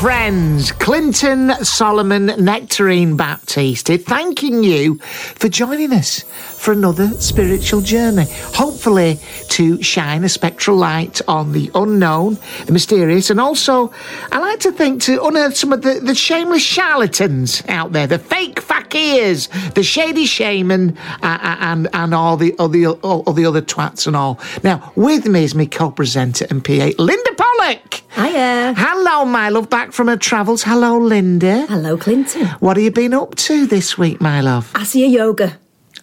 Friends. 0.00 0.72
Clinton 0.72 1.52
Solomon 1.64 2.26
Nectarine 2.26 3.16
Baptiste 3.16 3.98
thanking 4.02 4.62
you 4.62 4.98
for 4.98 5.48
joining 5.48 5.92
us 5.92 6.22
for 6.66 6.72
another 6.72 7.08
spiritual 7.20 7.80
journey. 7.80 8.26
Hopefully, 8.54 9.18
to 9.48 9.82
shine 9.82 10.24
a 10.24 10.28
spectral 10.28 10.76
light 10.76 11.20
on 11.28 11.52
the 11.52 11.70
unknown, 11.74 12.38
the 12.66 12.72
mysterious, 12.72 13.30
and 13.30 13.40
also, 13.40 13.92
I 14.32 14.38
like 14.38 14.60
to 14.60 14.72
think, 14.72 15.00
to 15.02 15.24
unearth 15.24 15.56
some 15.56 15.72
of 15.72 15.82
the, 15.82 16.00
the 16.00 16.14
shameless 16.14 16.62
charlatans 16.62 17.62
out 17.68 17.92
there, 17.92 18.06
the 18.06 18.18
fake 18.18 18.60
fakirs, 18.60 19.48
the 19.74 19.82
shady 19.82 20.26
shaman, 20.26 20.96
uh, 21.22 21.56
and, 21.60 21.88
and 21.92 22.14
all, 22.14 22.36
the, 22.36 22.54
all, 22.58 22.68
the, 22.68 22.86
all, 22.86 23.22
all 23.26 23.32
the 23.32 23.46
other 23.46 23.62
twats 23.62 24.06
and 24.06 24.14
all. 24.14 24.40
Now, 24.62 24.92
with 24.94 25.26
me 25.26 25.44
is 25.44 25.54
my 25.54 25.66
co 25.66 25.90
presenter 25.90 26.46
and 26.50 26.64
PA, 26.64 26.90
Linda 26.98 27.32
Pollack. 27.34 28.02
Hiya. 28.14 28.74
Hello, 28.76 29.24
my 29.24 29.50
love, 29.50 29.68
back 29.68 29.85
from 29.92 30.08
her 30.08 30.16
travels. 30.16 30.62
Hello, 30.64 30.98
Linda. 30.98 31.66
Hello, 31.66 31.96
Clinton. 31.96 32.46
What 32.60 32.76
have 32.76 32.84
you 32.84 32.90
been 32.90 33.14
up 33.14 33.34
to 33.36 33.66
this 33.66 33.96
week, 33.98 34.20
my 34.20 34.40
love? 34.40 34.72
Asya 34.74 35.10
yoga. 35.10 35.58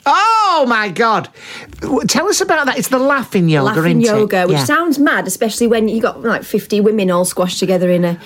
Oh 0.06 0.66
my 0.68 0.90
God! 0.90 1.30
Tell 2.10 2.28
us 2.28 2.42
about 2.42 2.66
that. 2.66 2.78
It's 2.78 2.90
the 2.90 3.00
laughing 3.00 3.48
yoga, 3.48 3.66
Laughing 3.80 4.02
isn't 4.02 4.16
it? 4.16 4.20
yoga, 4.20 4.48
which 4.48 4.58
Yeah. 4.58 4.66
sounds 4.66 5.00
mad, 5.00 5.28
especially 5.28 5.68
when 5.68 5.88
you 5.88 6.02
got 6.02 6.22
like 6.22 6.44
50 6.44 6.82
women 6.82 7.10
all 7.10 7.24
squashed 7.26 7.60
together 7.60 7.90
in 7.90 8.04
a 8.04 8.20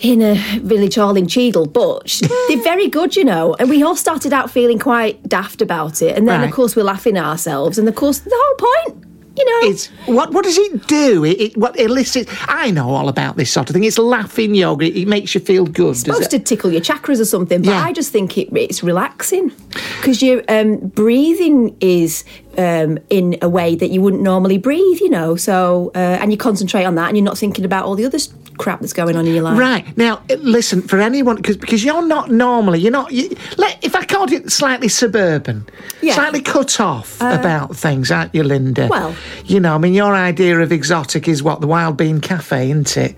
in 0.00 0.20
a 0.20 0.34
village 0.58 0.96
hall 0.96 1.16
in 1.16 1.28
Cheadle, 1.28 1.66
but 1.66 2.20
they're 2.48 2.62
very 2.64 2.88
good, 2.88 3.14
you 3.14 3.22
know. 3.24 3.54
And 3.60 3.70
we 3.70 3.84
all 3.84 3.94
started 3.94 4.32
out 4.32 4.50
feeling 4.50 4.80
quite 4.80 5.22
daft 5.28 5.62
about 5.62 6.02
it, 6.02 6.16
and 6.18 6.26
then 6.26 6.40
Right. 6.40 6.48
of 6.48 6.52
course 6.54 6.74
we're 6.74 6.82
laughing 6.82 7.16
at 7.16 7.24
ourselves, 7.24 7.78
and 7.78 7.88
of 7.88 7.94
course 7.94 8.18
the 8.18 8.34
whole 8.34 8.68
point, 8.92 9.04
you 9.36 9.44
know, 9.44 9.68
It's 9.70 9.86
what? 10.06 10.32
What 10.32 10.44
does 10.44 10.58
it 10.58 10.86
do? 10.86 11.24
It, 11.24 11.40
it 11.40 11.56
what 11.56 11.78
elicits? 11.78 12.30
I 12.48 12.70
know 12.70 12.90
all 12.90 13.08
about 13.08 13.36
this 13.36 13.50
sort 13.50 13.70
of 13.70 13.74
thing. 13.74 13.84
It's 13.84 13.98
laughing 13.98 14.54
yoga. 14.54 14.86
It, 14.86 14.96
it 14.96 15.08
makes 15.08 15.34
you 15.34 15.40
feel 15.40 15.64
good. 15.64 15.92
does 15.92 15.98
supposed 16.00 16.30
to 16.30 16.38
tickle 16.38 16.70
your 16.70 16.80
chakras 16.82 17.20
or 17.20 17.24
something, 17.24 17.62
but 17.62 17.70
Yeah. 17.70 17.82
I 17.84 17.92
just 17.92 18.12
think 18.12 18.36
it, 18.36 18.48
it's 18.54 18.82
relaxing 18.82 19.52
because 20.00 20.22
your 20.22 20.42
um, 20.48 20.78
breathing 20.88 21.76
is 21.80 22.24
um, 22.58 22.98
in 23.08 23.36
a 23.40 23.48
way 23.48 23.74
that 23.74 23.88
you 23.90 24.02
wouldn't 24.02 24.22
normally 24.22 24.58
breathe, 24.58 25.00
you 25.00 25.08
know. 25.08 25.36
So, 25.36 25.90
uh, 25.94 25.98
and 26.20 26.30
you 26.30 26.38
concentrate 26.38 26.84
on 26.84 26.94
that, 26.96 27.08
and 27.08 27.16
you're 27.16 27.24
not 27.24 27.38
thinking 27.38 27.64
about 27.64 27.86
all 27.86 27.94
the 27.94 28.04
other 28.04 28.18
crap 28.58 28.80
that's 28.80 28.92
going 28.92 29.16
on 29.16 29.26
in 29.26 29.34
your 29.34 29.42
life. 29.42 29.58
Right 29.58 29.96
now, 29.96 30.22
uh, 30.30 30.34
listen 30.40 30.82
for 30.82 31.00
anyone 31.00 31.36
because 31.36 31.56
because 31.56 31.84
you're 31.84 32.06
not 32.06 32.30
normally 32.30 32.80
you're 32.80 32.92
not. 32.92 33.12
You, 33.12 33.34
let, 33.58 33.78
if 33.84 33.94
I 33.94 34.04
called 34.04 34.32
it 34.32 34.50
slightly 34.50 34.88
suburban, 34.88 35.66
Yeah. 36.00 36.12
Uh, 36.12 36.14
slightly 36.16 36.40
cut 36.42 36.80
off 36.80 37.20
about 37.20 37.76
things, 37.76 38.10
aren't 38.10 38.34
you, 38.34 38.42
Linda? 38.42 38.88
Well- 38.88 39.14
you 39.44 39.58
know, 39.60 39.74
I 39.74 39.78
mean, 39.78 39.92
your 39.94 40.14
idea 40.14 40.58
of 40.60 40.72
exotic 40.72 41.28
is 41.28 41.42
what 41.42 41.60
the 41.60 41.66
Wild 41.66 41.96
Bean 41.96 42.20
Cafe, 42.20 42.70
isn't 42.70 42.96
it? 42.96 43.16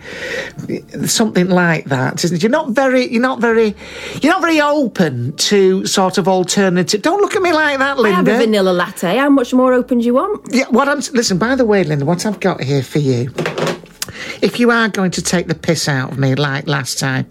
Something 1.11 1.49
like 1.49 1.85
that, 1.87 2.25
isn't 2.25 2.37
it? 2.39 2.43
You're 2.43 2.51
not 2.51 2.71
very, 2.71 3.07
you're 3.13 3.23
not 3.23 3.41
very, 3.41 3.75
you're 4.23 4.33
not 4.33 4.41
very 4.41 4.61
open 4.61 5.37
to 5.37 5.87
sort 5.87 6.19
of 6.19 6.27
alternative. 6.29 7.03
Don't 7.03 7.21
look 7.21 7.37
at 7.37 7.43
me 7.43 7.53
like 7.53 7.79
that, 7.79 7.99
Linda. 7.99 8.17
I 8.31 8.35
have 8.35 8.41
a 8.41 8.45
vanilla 8.45 8.71
latte. 8.71 9.17
How 9.17 9.29
much 9.29 9.53
more 9.53 9.73
open 9.73 9.99
do 9.99 10.05
you 10.07 10.15
want? 10.15 10.47
Yeah, 10.51 10.69
what 10.71 10.89
I'm 10.89 10.99
listen. 11.13 11.39
By 11.39 11.55
the 11.55 11.65
way, 11.65 11.85
Linda, 11.85 12.05
what 12.05 12.25
I've 12.27 12.41
got 12.41 12.63
here 12.63 12.83
for 12.83 12.99
you. 12.99 13.31
If 14.43 14.59
you 14.61 14.71
are 14.71 14.89
going 14.89 15.11
to 15.13 15.23
take 15.23 15.47
the 15.49 15.55
piss 15.55 15.89
out 15.89 16.13
of 16.13 16.19
me 16.19 16.35
like 16.35 16.67
last 16.67 16.99
time, 16.99 17.27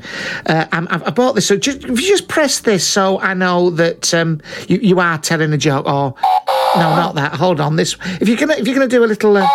uh, 0.46 0.66
I'm, 0.72 0.88
I've, 0.90 1.04
I 1.04 1.10
bought 1.12 1.34
this. 1.36 1.48
So 1.48 1.58
just, 1.58 1.84
if 1.84 1.90
you 2.02 2.08
just 2.08 2.28
press 2.28 2.60
this, 2.62 2.88
so 2.88 3.20
I 3.20 3.34
know 3.34 3.70
that 3.72 4.14
um, 4.14 4.42
you, 4.68 4.78
you 4.78 5.00
are 5.00 5.18
telling 5.18 5.54
a 5.54 5.58
joke. 5.58 5.86
Or 5.86 6.16
no, 6.76 6.96
not 6.96 7.16
that. 7.16 7.34
Hold 7.36 7.60
on. 7.60 7.76
This. 7.76 7.96
If 8.22 8.28
you're 8.28 8.38
gonna 8.38 8.56
if 8.56 8.68
you're 8.68 8.76
gonna 8.76 8.88
do 8.88 9.04
a 9.04 9.08
little. 9.08 9.36
Uh, 9.38 9.48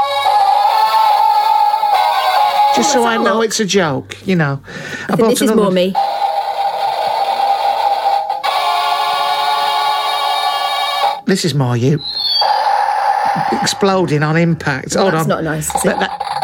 just 2.77 2.93
so 2.93 3.05
I 3.05 3.17
know 3.17 3.37
look. 3.39 3.47
it's 3.47 3.59
a 3.61 3.65
joke, 3.65 4.17
you 4.27 4.37
know. 4.37 4.61
I, 5.09 5.15
I 5.15 5.17
this 5.17 5.43
is 5.43 5.53
more 5.53 5.71
me. 5.73 5.93
This 11.27 11.45
is 11.45 11.55
more 11.55 11.77
you. 11.77 12.01
Exploding 13.53 14.23
on 14.23 14.37
impact. 14.39 14.95
Hold 14.95 15.13
That's 15.13 15.25
on. 15.25 15.29
not 15.29 15.45
nice, 15.45 15.69
is 15.75 15.85
it? 15.85 15.89
That- 15.89 16.01
that- 16.01 16.38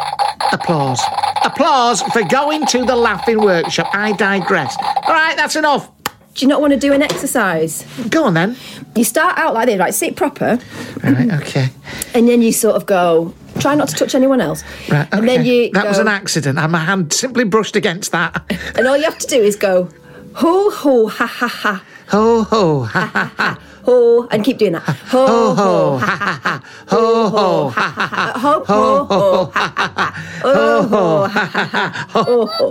applause. 0.55 1.01
Applause 1.45 2.01
for 2.03 2.23
going 2.25 2.65
to 2.67 2.85
the 2.85 2.97
laughing 2.97 3.41
workshop. 3.41 3.89
I 3.93 4.13
digress. 4.13 4.77
All 5.07 5.13
right, 5.13 5.37
that's 5.37 5.57
enough. 5.57 5.91
Do 6.35 6.45
you 6.45 6.49
not 6.49 6.61
want 6.61 6.73
to 6.73 6.79
do 6.79 6.93
an 6.93 7.03
exercise? 7.03 7.85
Go 8.09 8.25
on 8.25 8.35
then. 8.35 8.57
You 8.97 9.05
start 9.05 9.39
out 9.39 9.55
like 9.55 9.67
this, 9.67 9.79
right? 9.79 9.95
Sit 9.95 10.17
proper, 10.17 10.59
Right, 11.03 11.31
okay. 11.43 11.69
and 12.15 12.29
then 12.29 12.43
you 12.43 12.53
sort 12.53 12.77
of 12.77 12.87
go. 12.87 13.35
Try 13.61 13.77
not 13.77 13.87
to 13.89 13.95
touch 13.95 14.17
anyone 14.17 14.41
else. 14.41 14.65
Right, 14.91 15.07
okay. 15.07 15.19
And 15.19 15.29
then 15.29 15.45
you 15.45 15.71
that 15.73 15.87
was 15.87 15.99
an 15.99 16.09
accident, 16.09 16.59
and 16.59 16.73
my 16.73 16.79
hand 16.81 17.13
simply 17.13 17.45
brushed 17.45 17.77
against 17.77 18.11
that. 18.13 18.43
And 18.77 18.87
all 18.89 18.97
you 18.97 19.05
have 19.05 19.19
to 19.19 19.27
do 19.29 19.41
is 19.41 19.55
go, 19.55 19.89
ho 20.35 20.71
ho 20.71 21.07
ha 21.07 21.27
ha 21.27 21.47
ha. 21.49 21.83
Ho 22.09 22.43
ho 22.45 22.83
ha 22.83 23.01
ha 23.07 23.33
ha. 23.37 23.59
Ho, 23.85 24.27
and 24.31 24.43
keep 24.43 24.57
doing 24.59 24.73
that. 24.73 24.83
Ho 24.83 25.55
ho 25.55 25.99
ha 25.99 26.07
ha 26.17 26.41
ha. 26.43 26.63
Ho 26.89 27.29
ho 27.29 27.69
ha 27.69 27.89
ha 27.89 28.07
ha. 28.07 28.33
Ho 28.39 28.65
ho 28.65 29.05
ho 29.05 29.51
ha 29.55 29.73
ha 29.77 29.93
ha. 29.97 30.15
Ho 30.43 30.83
ho 30.83 31.27
ha 31.27 31.45
ha 31.45 31.65
ha. 31.67 32.07
Ho 32.13 32.47
ho. 32.47 32.71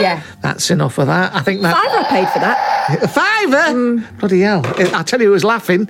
Yeah. 0.00 0.22
That's 0.42 0.70
enough 0.70 0.98
of 0.98 1.06
that. 1.08 1.34
I 1.34 1.40
think 1.40 1.62
that 1.62 1.74
Fiver 1.74 1.98
I 1.98 2.08
paid 2.08 2.28
for 2.30 2.38
that. 2.38 3.10
fiver. 3.10 3.74
Mm. 3.76 4.18
Bloody 4.20 4.40
hell! 4.40 4.62
I 4.94 5.02
tell 5.02 5.20
you, 5.20 5.26
who 5.26 5.32
was 5.32 5.44
laughing. 5.44 5.88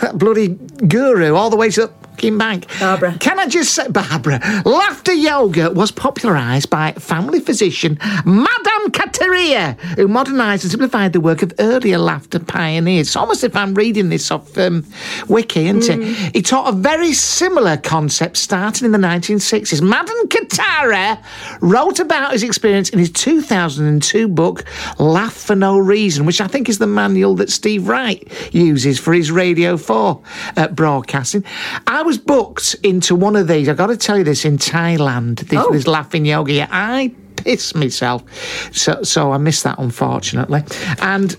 That 0.00 0.16
bloody 0.18 0.48
guru 0.88 1.34
all 1.34 1.50
the 1.50 1.56
way 1.56 1.70
to 1.70 1.82
the 1.82 1.88
fucking 2.10 2.38
bank. 2.38 2.66
Barbara. 2.80 3.16
Can 3.20 3.38
I 3.38 3.46
just 3.46 3.74
say, 3.74 3.88
Barbara? 3.88 4.40
Laughter 4.64 5.12
yoga 5.12 5.70
was 5.70 5.90
popularised 5.90 6.70
by 6.70 6.92
family 6.92 7.40
physician 7.40 7.98
Madan 8.24 8.75
Kataria, 8.90 9.78
who 9.96 10.08
modernised 10.08 10.64
and 10.64 10.70
simplified 10.70 11.12
the 11.12 11.20
work 11.20 11.42
of 11.42 11.52
earlier 11.58 11.98
laughter 11.98 12.38
pioneers. 12.38 13.08
It's 13.08 13.16
almost 13.16 13.42
if 13.44 13.56
I'm 13.56 13.74
reading 13.74 14.08
this 14.08 14.30
off 14.30 14.56
um, 14.58 14.84
Wiki, 15.28 15.66
isn't 15.68 15.82
Mm. 16.00 16.26
it? 16.28 16.34
He 16.36 16.42
taught 16.42 16.72
a 16.72 16.76
very 16.76 17.12
similar 17.12 17.76
concept 17.76 18.36
starting 18.36 18.84
in 18.86 18.92
the 18.92 18.98
1960s. 18.98 19.80
Madan 19.82 20.28
Kataria 20.28 21.22
wrote 21.60 21.98
about 22.00 22.32
his 22.32 22.42
experience 22.42 22.90
in 22.90 22.98
his 22.98 23.10
2002 23.10 24.28
book, 24.28 24.64
Laugh 24.98 25.34
for 25.34 25.54
No 25.56 25.78
Reason, 25.78 26.26
which 26.26 26.40
I 26.40 26.46
think 26.46 26.68
is 26.68 26.78
the 26.78 26.86
manual 26.86 27.34
that 27.36 27.50
Steve 27.50 27.88
Wright 27.88 28.22
uses 28.52 28.98
for 28.98 29.12
his 29.12 29.30
Radio 29.30 29.76
4 29.76 30.20
uh, 30.56 30.68
broadcasting. 30.68 31.44
I 31.86 32.02
was 32.02 32.18
booked 32.18 32.76
into 32.82 33.14
one 33.14 33.36
of 33.36 33.48
these, 33.48 33.68
I've 33.68 33.76
got 33.76 33.88
to 33.88 33.96
tell 33.96 34.18
you 34.18 34.24
this, 34.24 34.44
in 34.44 34.58
Thailand, 34.58 35.40
this, 35.48 35.58
Oh. 35.62 35.72
this 35.72 35.86
laughing 35.86 36.24
yoga. 36.26 36.68
I 36.70 37.12
pissed 37.46 37.76
myself. 37.76 38.24
So, 38.74 39.02
so 39.04 39.30
I 39.32 39.38
missed 39.38 39.62
that, 39.64 39.78
unfortunately. 39.78 40.64
And, 41.00 41.36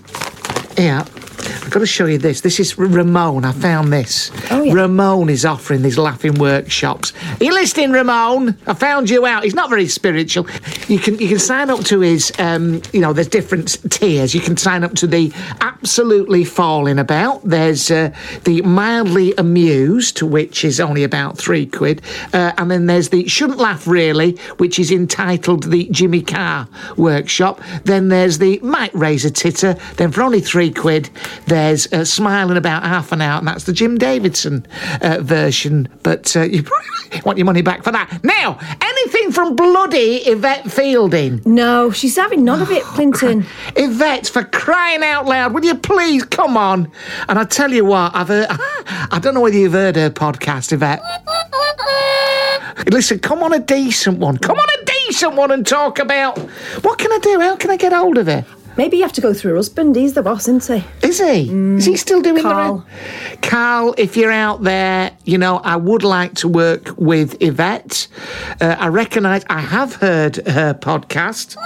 yeah. 0.78 1.04
I've 1.40 1.70
got 1.70 1.80
to 1.80 1.86
show 1.86 2.06
you 2.06 2.18
this. 2.18 2.40
This 2.40 2.58
is 2.58 2.78
Ramone. 2.78 3.44
I 3.44 3.52
found 3.52 3.92
this. 3.92 4.30
Oh, 4.50 4.62
yeah. 4.62 4.72
Ramone 4.72 5.28
is 5.28 5.44
offering 5.44 5.82
these 5.82 5.98
laughing 5.98 6.34
workshops. 6.34 7.12
Are 7.40 7.44
you 7.44 7.52
listening, 7.52 7.92
Ramone? 7.92 8.56
I 8.66 8.74
found 8.74 9.10
you 9.10 9.26
out. 9.26 9.44
He's 9.44 9.54
not 9.54 9.70
very 9.70 9.86
spiritual. 9.86 10.46
You 10.88 10.98
can 10.98 11.18
you 11.18 11.28
can 11.28 11.38
sign 11.38 11.70
up 11.70 11.80
to 11.84 12.00
his. 12.00 12.32
Um, 12.38 12.82
you 12.92 13.00
know, 13.00 13.12
there's 13.12 13.28
different 13.28 13.76
tiers. 13.90 14.34
You 14.34 14.40
can 14.40 14.56
sign 14.56 14.82
up 14.82 14.94
to 14.94 15.06
the 15.06 15.32
absolutely 15.60 16.44
falling 16.44 16.98
about. 16.98 17.44
There's 17.44 17.90
uh, 17.90 18.14
the 18.44 18.62
mildly 18.62 19.34
amused, 19.36 20.22
which 20.22 20.64
is 20.64 20.80
only 20.80 21.04
about 21.04 21.38
three 21.38 21.66
quid, 21.66 22.02
uh, 22.32 22.52
and 22.58 22.70
then 22.70 22.86
there's 22.86 23.10
the 23.10 23.28
shouldn't 23.28 23.58
laugh 23.58 23.86
really, 23.86 24.36
which 24.56 24.78
is 24.78 24.90
entitled 24.90 25.70
the 25.70 25.88
Jimmy 25.90 26.22
Carr 26.22 26.66
workshop. 26.96 27.60
Then 27.84 28.08
there's 28.08 28.38
the 28.38 28.58
might 28.60 28.94
raise 28.94 29.24
a 29.24 29.30
titter. 29.30 29.76
Then 29.96 30.12
for 30.12 30.22
only 30.22 30.40
three 30.40 30.72
quid, 30.72 31.10
there's 31.46 31.92
uh, 31.92 32.04
smiling 32.04 32.56
about 32.56 32.82
half 32.82 33.12
an 33.12 33.20
hour, 33.20 33.38
and 33.38 33.48
that's 33.48 33.64
the 33.64 33.72
Jim 33.72 33.98
Davidson 33.98 34.66
uh, 35.02 35.18
version. 35.20 35.88
But 36.02 36.36
uh, 36.36 36.42
you 36.42 36.62
probably 36.62 37.20
want 37.24 37.38
your 37.38 37.44
money 37.44 37.62
back 37.62 37.84
for 37.84 37.92
that. 37.92 38.20
Now, 38.22 38.58
anything 38.82 39.32
from 39.32 39.56
bloody 39.56 40.16
Yvette 40.18 40.70
Fielding? 40.70 41.42
No, 41.44 41.90
she's 41.90 42.16
having 42.16 42.44
none 42.44 42.62
of 42.62 42.70
it, 42.70 42.82
Clinton. 42.82 43.46
Yvette, 43.76 44.28
for 44.28 44.44
crying 44.44 45.02
out 45.02 45.26
loud, 45.26 45.54
will 45.54 45.64
you 45.64 45.74
please 45.74 46.24
come 46.24 46.56
on? 46.56 46.90
And 47.28 47.38
I 47.38 47.44
tell 47.44 47.72
you 47.72 47.84
what, 47.84 48.14
I've 48.14 48.28
heard, 48.28 48.48
I 48.50 49.18
don't 49.20 49.34
know 49.34 49.40
whether 49.40 49.56
you've 49.56 49.72
heard 49.72 49.96
her 49.96 50.10
podcast, 50.10 50.72
Yvette. 50.72 51.02
Listen, 52.92 53.18
come 53.18 53.42
on 53.42 53.52
a 53.52 53.58
decent 53.58 54.18
one. 54.18 54.38
Come 54.38 54.56
on 54.56 54.80
a 54.80 54.84
decent 54.84 55.34
one 55.34 55.50
and 55.50 55.66
talk 55.66 55.98
about 55.98 56.38
what 56.82 56.98
can 56.98 57.12
I 57.12 57.18
do? 57.18 57.40
How 57.40 57.56
can 57.56 57.70
I 57.70 57.76
get 57.76 57.92
hold 57.92 58.18
of 58.18 58.26
her? 58.26 58.44
Maybe 58.78 58.96
you 58.98 59.02
have 59.02 59.12
to 59.14 59.20
go 59.20 59.34
through 59.34 59.50
her 59.50 59.56
husband. 59.56 59.96
He's 59.96 60.14
the 60.14 60.22
boss, 60.22 60.46
isn't 60.46 60.64
he? 60.64 61.06
Is 61.06 61.18
he? 61.18 61.50
Is 61.76 61.84
he 61.84 61.96
still 61.96 62.22
doing 62.22 62.40
Carl. 62.40 62.86
the 63.32 63.36
Carl, 63.38 63.92
if 63.98 64.16
you're 64.16 64.30
out 64.30 64.62
there, 64.62 65.10
you 65.24 65.36
know, 65.36 65.56
I 65.58 65.74
would 65.74 66.04
like 66.04 66.34
to 66.34 66.48
work 66.48 66.96
with 66.96 67.36
Yvette. 67.42 68.06
Uh, 68.60 68.76
I 68.78 68.86
recognise, 68.86 69.44
I 69.50 69.58
have 69.58 69.96
heard 69.96 70.36
her 70.46 70.74
podcast. 70.74 71.56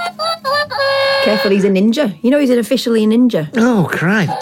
Careful, 1.23 1.51
he's 1.51 1.65
a 1.65 1.69
ninja. 1.69 2.19
You 2.23 2.31
know 2.31 2.39
he's 2.39 2.49
an 2.51 2.59
officially 2.59 3.05
a 3.05 3.07
ninja. 3.07 3.51
Oh, 3.57 3.87
Christ. 3.93 4.33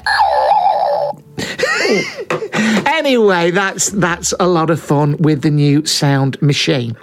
Anyway, 3.01 3.51
that's 3.51 3.89
that's 3.91 4.35
a 4.39 4.47
lot 4.47 4.69
of 4.69 4.79
fun 4.79 5.17
with 5.19 5.41
the 5.41 5.51
new 5.51 5.87
sound 5.87 6.41
machine. 6.43 6.97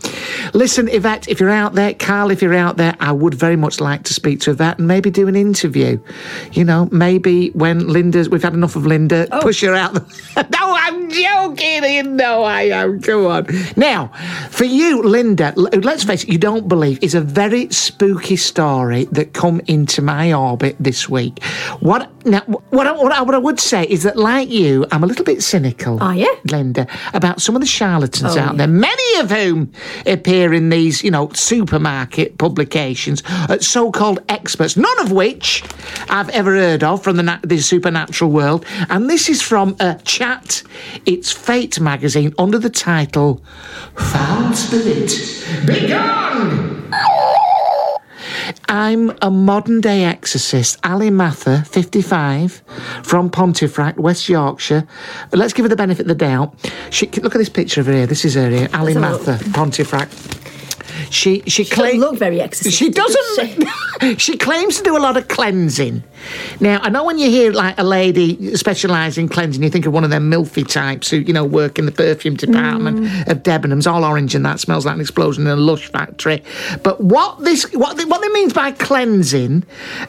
Listen, 0.53 0.87
Yvette, 0.87 1.27
if 1.27 1.39
you're 1.39 1.49
out 1.49 1.73
there, 1.73 1.93
Carl, 1.95 2.29
if 2.29 2.41
you're 2.41 2.53
out 2.53 2.77
there, 2.77 2.95
I 2.99 3.11
would 3.11 3.33
very 3.33 3.55
much 3.55 3.79
like 3.79 4.03
to 4.03 4.13
speak 4.13 4.39
to 4.41 4.51
Yvette 4.51 4.77
and 4.77 4.87
maybe 4.87 5.09
do 5.09 5.27
an 5.27 5.35
interview. 5.35 5.99
You 6.51 6.63
know, 6.63 6.87
maybe 6.91 7.49
when 7.49 7.87
Linda's, 7.87 8.29
we've 8.29 8.43
had 8.43 8.53
enough 8.53 8.75
of 8.75 8.85
Linda, 8.85 9.27
oh. 9.31 9.41
push 9.41 9.61
her 9.61 9.73
out. 9.73 9.95
The, 9.95 10.47
no, 10.51 10.75
I'm 10.75 11.06
joking. 11.09 11.83
You 11.83 12.03
know 12.03 12.43
I 12.43 12.63
am. 12.63 13.01
Come 13.01 13.25
on. 13.25 13.47
Now, 13.75 14.07
for 14.49 14.65
you, 14.65 15.01
Linda, 15.03 15.53
let's 15.55 16.03
face 16.03 16.23
it, 16.23 16.29
you 16.29 16.37
don't 16.37 16.67
believe 16.67 16.99
is 17.01 17.15
a 17.15 17.21
very 17.21 17.69
spooky 17.69 18.35
story 18.35 19.05
that 19.11 19.33
come 19.33 19.61
into 19.67 20.01
my 20.01 20.33
orbit 20.33 20.75
this 20.79 21.07
week. 21.09 21.43
What 21.79 22.09
now? 22.25 22.41
What 22.69 22.87
I, 22.87 22.91
what 22.91 23.11
I, 23.11 23.21
what 23.21 23.35
I 23.35 23.37
would 23.37 23.59
say 23.59 23.83
is 23.85 24.03
that, 24.03 24.17
like 24.17 24.49
you, 24.49 24.85
I'm 24.91 25.03
a 25.03 25.07
little 25.07 25.25
bit 25.25 25.41
cynical. 25.41 26.01
Are 26.01 26.15
you? 26.15 26.35
Linda, 26.51 26.87
about 27.13 27.41
some 27.41 27.55
of 27.55 27.61
the 27.61 27.67
charlatans 27.67 28.35
Oh, 28.35 28.39
out 28.39 28.51
yeah. 28.53 28.57
there, 28.57 28.67
many 28.67 29.19
of 29.19 29.31
whom 29.31 29.71
appear 30.05 30.53
in 30.53 30.69
these, 30.69 31.03
you 31.03 31.11
know, 31.11 31.29
supermarket 31.33 32.37
publications, 32.37 33.23
uh, 33.27 33.57
so-called 33.59 34.19
experts, 34.29 34.77
none 34.77 34.99
of 34.99 35.11
which 35.11 35.63
I've 36.09 36.29
ever 36.29 36.55
heard 36.55 36.83
of 36.83 37.03
from 37.03 37.17
the, 37.17 37.23
na- 37.23 37.39
the 37.43 37.59
supernatural 37.59 38.31
world. 38.31 38.65
And 38.89 39.09
this 39.09 39.29
is 39.29 39.41
from 39.41 39.75
a 39.79 39.95
chat. 40.03 40.63
It's 41.05 41.31
Fate 41.31 41.79
magazine 41.79 42.33
under 42.37 42.59
the 42.59 42.69
title 42.69 43.41
"Foul 43.95 44.53
Spirit, 44.53 45.11
Begone." 45.65 46.91
I'm 48.69 49.13
a 49.21 49.31
modern 49.31 49.81
day 49.81 50.03
exorcist, 50.03 50.77
Ali 50.83 51.09
Mather, 51.09 51.63
55, 51.67 52.63
from 53.03 53.29
Pontefract, 53.29 53.97
West 53.97 54.27
Yorkshire. 54.29 54.85
Let's 55.31 55.53
give 55.53 55.65
her 55.65 55.69
the 55.69 55.75
benefit 55.75 56.01
of 56.01 56.07
the 56.07 56.15
doubt. 56.15 56.53
She, 56.89 57.07
look 57.07 57.35
at 57.35 57.37
this 57.37 57.49
picture 57.49 57.81
of 57.81 57.87
her 57.87 57.93
here. 57.93 58.07
This 58.07 58.25
is 58.25 58.35
her 58.35 58.49
here, 58.49 58.69
Ali 58.73 58.93
have 58.93 59.03
a 59.03 59.09
look. 59.09 59.27
Mather, 59.27 59.51
Pontefract. 59.51 60.13
She 61.09 61.41
she, 61.47 61.63
Doesn't 61.63 61.75
claims 61.75 61.99
look 61.99 62.17
very 62.17 62.41
exorcistic. 62.41 62.73
She 62.77 62.89
does 62.89 63.15
doesn't. 63.37 64.19
she 64.19 64.37
claims 64.37 64.77
to 64.77 64.83
do 64.83 64.97
a 64.97 64.99
lot 64.99 65.17
of 65.17 65.27
cleansing. 65.27 66.03
Now 66.59 66.79
I 66.81 66.89
know 66.89 67.03
when 67.03 67.17
you 67.17 67.29
hear 67.29 67.51
like 67.51 67.75
a 67.77 67.83
lady 67.83 68.55
specialising 68.55 69.23
in 69.23 69.29
cleansing, 69.29 69.63
you 69.63 69.69
think 69.69 69.85
of 69.85 69.93
one 69.93 70.03
of 70.03 70.09
them 70.09 70.29
milfy 70.31 70.67
types 70.67 71.09
who 71.09 71.17
you 71.17 71.33
know 71.33 71.45
work 71.45 71.79
in 71.79 71.85
the 71.85 71.91
perfume 71.91 72.35
department 72.35 72.97
Mm. 72.97 73.27
of 73.29 73.43
Debenhams, 73.43 73.85
all 73.91 74.03
orange 74.03 74.33
and 74.35 74.45
that 74.45 74.59
smells 74.59 74.85
like 74.85 74.95
an 74.95 75.01
explosion 75.01 75.45
in 75.45 75.51
a 75.53 75.55
lush 75.55 75.87
factory. 75.91 76.43
But 76.83 77.01
what 77.01 77.39
this 77.43 77.63
what 77.73 77.97
they, 77.97 78.05
what 78.05 78.21
they 78.21 78.29
means 78.29 78.53
by 78.53 78.71
cleansing, 78.71 79.63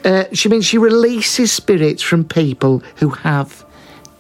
uh, 0.05 0.25
she 0.33 0.49
means 0.49 0.65
she 0.67 0.79
releases 0.79 1.53
spirits 1.53 2.03
from 2.03 2.25
people 2.25 2.83
who 2.97 3.11
have 3.11 3.65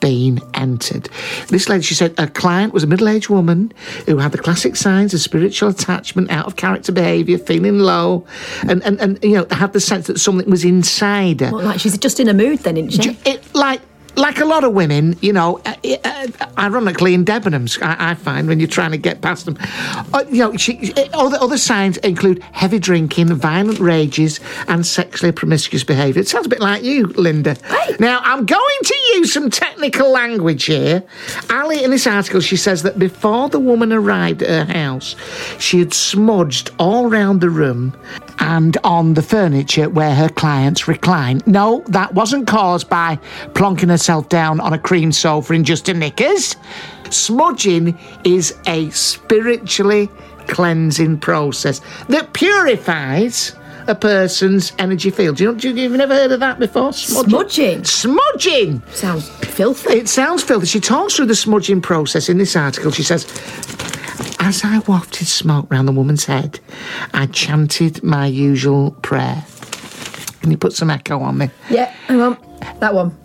been 0.00 0.40
entered. 0.54 1.08
This 1.48 1.68
lady, 1.68 1.82
she 1.82 1.94
said, 1.94 2.18
her 2.18 2.26
client 2.26 2.72
was 2.72 2.82
a 2.82 2.86
middle 2.86 3.08
aged 3.08 3.28
woman 3.28 3.72
who 4.06 4.18
had 4.18 4.32
the 4.32 4.38
classic 4.38 4.76
signs 4.76 5.14
of 5.14 5.20
spiritual 5.20 5.68
attachment, 5.70 6.30
out 6.30 6.46
of 6.46 6.56
character 6.56 6.92
behaviour, 6.92 7.38
feeling 7.38 7.78
low, 7.78 8.26
and, 8.68 8.82
and, 8.84 9.00
and 9.00 9.22
you 9.22 9.32
know, 9.32 9.46
had 9.50 9.72
the 9.72 9.80
sense 9.80 10.06
that 10.06 10.18
something 10.18 10.48
was 10.50 10.64
inside 10.64 11.40
her. 11.40 11.50
Well, 11.52 11.64
like 11.64 11.80
she's 11.80 11.96
just 11.98 12.20
in 12.20 12.28
a 12.28 12.34
mood 12.34 12.60
then, 12.60 12.76
isn't 12.76 13.02
she? 13.02 13.18
It, 13.24 13.54
like, 13.54 13.80
like 14.18 14.40
a 14.40 14.44
lot 14.44 14.64
of 14.64 14.72
women, 14.72 15.16
you 15.20 15.32
know, 15.32 15.60
uh, 15.64 15.74
uh, 16.04 16.26
ironically 16.58 17.14
in 17.14 17.24
Debenhams, 17.24 17.80
I, 17.82 18.10
I 18.10 18.14
find 18.14 18.48
when 18.48 18.58
you're 18.58 18.68
trying 18.68 18.90
to 18.90 18.98
get 18.98 19.20
past 19.20 19.46
them, 19.46 19.56
uh, 20.12 20.24
you 20.30 20.38
know, 20.38 20.56
she, 20.56 20.92
uh, 20.94 21.08
other 21.14 21.38
other 21.40 21.58
signs 21.58 21.96
include 21.98 22.42
heavy 22.52 22.78
drinking, 22.78 23.32
violent 23.34 23.78
rages, 23.78 24.40
and 24.66 24.86
sexually 24.86 25.32
promiscuous 25.32 25.84
behaviour. 25.84 26.20
It 26.20 26.28
sounds 26.28 26.46
a 26.46 26.48
bit 26.48 26.60
like 26.60 26.82
you, 26.82 27.06
Linda. 27.06 27.54
Hey. 27.54 27.96
Now, 28.00 28.20
I'm 28.22 28.44
going 28.44 28.78
to 28.84 28.94
use 29.14 29.32
some 29.32 29.50
technical 29.50 30.10
language 30.10 30.64
here. 30.64 31.02
Ali, 31.50 31.84
in 31.84 31.90
this 31.90 32.06
article, 32.06 32.40
she 32.40 32.56
says 32.56 32.82
that 32.82 32.98
before 32.98 33.48
the 33.48 33.60
woman 33.60 33.92
arrived 33.92 34.42
at 34.42 34.68
her 34.68 34.72
house, 34.72 35.14
she 35.58 35.78
had 35.78 35.94
smudged 35.94 36.70
all 36.78 37.08
round 37.08 37.40
the 37.40 37.50
room 37.50 37.96
and 38.40 38.76
on 38.84 39.14
the 39.14 39.22
furniture 39.22 39.88
where 39.88 40.14
her 40.14 40.28
clients 40.28 40.88
recline. 40.88 41.40
No, 41.46 41.82
that 41.88 42.14
wasn't 42.14 42.46
caused 42.46 42.88
by 42.88 43.16
plonking 43.52 43.88
herself 43.88 44.07
down 44.08 44.60
on 44.60 44.72
a 44.72 44.78
cream 44.78 45.12
sofa 45.12 45.52
in 45.52 45.64
just 45.64 45.88
a 45.88 45.94
knickers. 45.94 46.56
Smudging 47.10 47.98
is 48.24 48.54
a 48.66 48.90
spiritually 48.90 50.08
cleansing 50.46 51.18
process 51.18 51.80
that 52.08 52.32
purifies 52.32 53.54
a 53.86 53.94
person's 53.94 54.72
energy 54.78 55.10
field. 55.10 55.40
You 55.40 55.52
know, 55.52 55.58
you, 55.58 55.70
you've 55.70 55.92
never 55.92 56.14
heard 56.14 56.32
of 56.32 56.40
that 56.40 56.58
before? 56.58 56.92
Smudging? 56.92 57.84
Smudging! 57.84 58.82
Sounds 58.92 59.28
filthy. 59.28 59.94
It 59.94 60.08
sounds 60.08 60.42
filthy. 60.42 60.66
She 60.66 60.80
talks 60.80 61.16
through 61.16 61.26
the 61.26 61.34
smudging 61.34 61.80
process 61.80 62.28
in 62.28 62.36
this 62.38 62.54
article. 62.56 62.90
She 62.90 63.02
says, 63.02 63.24
As 64.40 64.62
I 64.64 64.80
wafted 64.86 65.26
smoke 65.26 65.70
round 65.70 65.88
the 65.88 65.92
woman's 65.92 66.26
head, 66.26 66.60
I 67.14 67.26
chanted 67.26 68.02
my 68.02 68.26
usual 68.26 68.90
prayer. 69.02 69.44
Can 70.42 70.50
you 70.50 70.58
put 70.58 70.74
some 70.74 70.90
echo 70.90 71.20
on 71.20 71.38
me? 71.38 71.50
yeah, 71.70 71.86
hang 72.06 72.20
on. 72.20 72.36
That 72.80 72.94
one. 72.94 73.16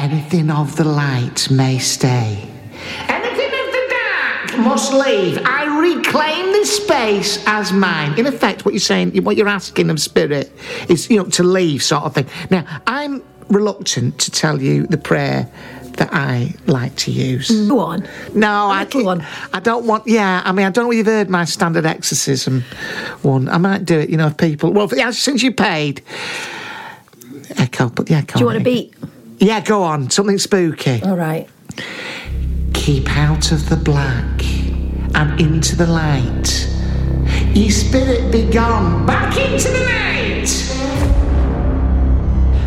Anything 0.00 0.50
of 0.50 0.76
the 0.76 0.84
light 0.84 1.50
may 1.50 1.78
stay. 1.78 2.48
Anything 3.06 3.52
of 3.52 3.68
the 3.76 3.86
dark 3.90 4.58
must 4.60 4.94
leave. 4.94 5.38
I 5.44 5.78
reclaim 5.78 6.52
this 6.52 6.74
space 6.74 7.44
as 7.46 7.70
mine. 7.70 8.18
In 8.18 8.24
effect, 8.24 8.64
what 8.64 8.72
you're 8.72 8.80
saying, 8.80 9.22
what 9.24 9.36
you're 9.36 9.46
asking 9.46 9.90
of 9.90 10.00
spirit 10.00 10.50
is, 10.88 11.10
you 11.10 11.18
know, 11.18 11.28
to 11.28 11.42
leave, 11.42 11.82
sort 11.82 12.04
of 12.04 12.14
thing. 12.14 12.26
Now, 12.50 12.64
I'm 12.86 13.22
reluctant 13.50 14.18
to 14.20 14.30
tell 14.30 14.62
you 14.62 14.86
the 14.86 14.96
prayer 14.96 15.52
that 15.98 16.08
I 16.14 16.54
like 16.66 16.96
to 16.96 17.10
use. 17.10 17.50
Go 17.68 17.80
on. 17.80 18.08
No, 18.34 18.48
I, 18.70 18.84
little 18.84 19.04
one. 19.04 19.26
I 19.52 19.60
don't 19.60 19.84
want. 19.84 20.06
Yeah, 20.06 20.40
I 20.46 20.52
mean, 20.52 20.64
I 20.64 20.70
don't 20.70 20.84
know 20.84 20.88
whether 20.88 20.96
you've 20.96 21.06
heard 21.08 21.28
my 21.28 21.44
standard 21.44 21.84
exorcism 21.84 22.62
one. 23.20 23.50
I 23.50 23.58
might 23.58 23.84
do 23.84 23.98
it. 23.98 24.08
You 24.08 24.16
know, 24.16 24.28
if 24.28 24.38
people. 24.38 24.72
Well, 24.72 24.88
yeah, 24.96 25.10
since 25.10 25.42
you 25.42 25.52
paid. 25.52 26.02
Echo, 27.58 27.90
but 27.90 28.08
yeah, 28.08 28.18
I 28.18 28.22
can't. 28.22 28.36
Do 28.36 28.40
you 28.40 28.46
want 28.46 28.58
to 28.58 28.64
beat? 28.64 28.94
Yeah, 29.40 29.60
go 29.62 29.82
on. 29.82 30.10
Something 30.10 30.36
spooky. 30.36 31.02
All 31.02 31.16
right. 31.16 31.48
Keep 32.74 33.08
out 33.16 33.52
of 33.52 33.70
the 33.70 33.76
black 33.76 34.44
and 35.14 35.40
into 35.40 35.76
the 35.76 35.86
light. 35.86 36.68
Ye 37.54 37.70
spirit 37.70 38.30
be 38.30 38.50
gone 38.50 39.06
back 39.06 39.38
into 39.38 39.68
the 39.68 39.84
night. 39.86 40.50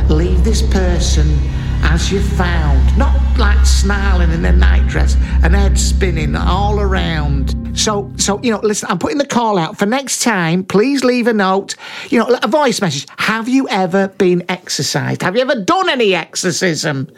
Leave 0.09 0.43
this 0.43 0.63
person 0.63 1.37
as 1.83 2.11
you 2.11 2.19
found, 2.21 2.97
not 2.97 3.37
like 3.37 3.63
snarling 3.67 4.31
in 4.31 4.43
a 4.43 4.51
nightdress 4.51 5.15
and 5.43 5.53
head 5.53 5.77
spinning 5.77 6.35
all 6.35 6.79
around. 6.79 7.62
So, 7.75 8.11
so 8.17 8.39
you 8.41 8.51
know, 8.51 8.59
listen, 8.61 8.87
I'm 8.89 8.99
putting 8.99 9.17
the 9.17 9.25
call 9.25 9.57
out 9.57 9.77
for 9.77 9.85
next 9.85 10.21
time. 10.21 10.63
Please 10.63 11.03
leave 11.03 11.27
a 11.27 11.33
note, 11.33 11.75
you 12.09 12.19
know, 12.19 12.37
a 12.41 12.47
voice 12.47 12.79
message. 12.81 13.07
Have 13.17 13.49
you 13.49 13.67
ever 13.67 14.09
been 14.09 14.43
exercised? 14.47 15.21
Have 15.23 15.35
you 15.35 15.41
ever 15.41 15.59
done 15.59 15.89
any 15.89 16.13
exorcism? 16.13 17.09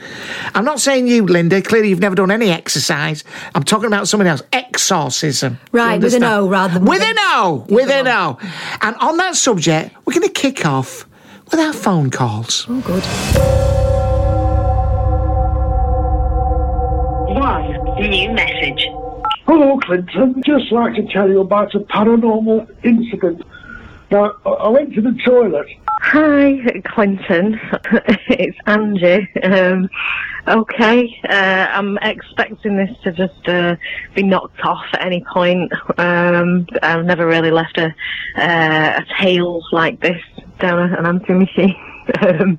I'm 0.55 0.63
not 0.65 0.79
saying 0.79 1.07
you, 1.07 1.25
Linda. 1.25 1.62
Clearly, 1.62 1.89
you've 1.89 2.00
never 2.00 2.15
done 2.15 2.31
any 2.31 2.50
exercise. 2.50 3.24
I'm 3.53 3.63
talking 3.63 3.88
about 3.88 4.07
someone 4.07 4.27
else. 4.27 4.41
Exorcism. 4.53 5.59
Right, 5.71 6.01
with 6.01 6.13
an 6.15 6.24
understand? 6.24 6.45
O 6.45 6.47
rather 6.47 6.74
than 6.75 6.85
with 6.85 7.00
with 7.00 7.09
an 7.09 7.17
a- 7.17 7.21
O. 7.38 7.65
With 7.69 7.89
an 7.91 8.07
O. 8.07 8.38
And 8.81 8.95
on 8.97 9.17
that 9.17 9.35
subject, 9.35 9.93
we're 10.05 10.13
going 10.13 10.27
to 10.27 10.33
kick 10.33 10.65
off 10.65 11.05
with 11.51 11.59
our 11.59 11.74
phone 11.74 12.09
calls. 12.09 12.65
Oh, 12.69 12.81
good. 12.81 13.03
One 17.38 18.09
new 18.09 18.31
message. 18.31 18.88
Hello, 19.46 19.78
Clinton. 19.78 20.42
Just 20.44 20.72
like 20.72 20.96
to 20.96 21.04
tell 21.14 21.30
you 21.30 21.40
about 21.42 21.75
a 21.75 21.80
paranormal 21.80 22.68
incident. 22.84 23.44
Now, 24.10 24.34
I- 24.44 24.70
went 24.70 24.96
to 24.96 25.02
the 25.02 25.14
toilet. 25.24 25.68
Hi, 25.88 26.58
Clinton. 26.86 27.60
it's 28.28 28.58
Angie. 28.66 29.28
Um, 29.44 29.88
okay, 30.48 31.16
uh, 31.30 31.68
I'm 31.72 32.00
expecting 32.00 32.75
this 32.75 32.90
to 33.04 33.12
just 33.12 33.48
uh, 33.48 33.75
be 34.16 34.24
knocked 34.24 34.62
off 34.62 34.86
at 34.94 35.06
any 35.06 35.24
point. 35.32 35.72
Um, 36.00 36.66
I've 36.82 37.06
never 37.06 37.28
really 37.28 37.52
left 37.52 37.78
a 37.78 37.94
uh, 38.38 39.02
a 39.02 39.06
tail 39.22 39.62
like 39.72 40.00
this 40.02 40.22
down 40.60 40.92
an 40.92 41.06
answering 41.06 41.40
machine. 41.40 41.75
um, 42.22 42.58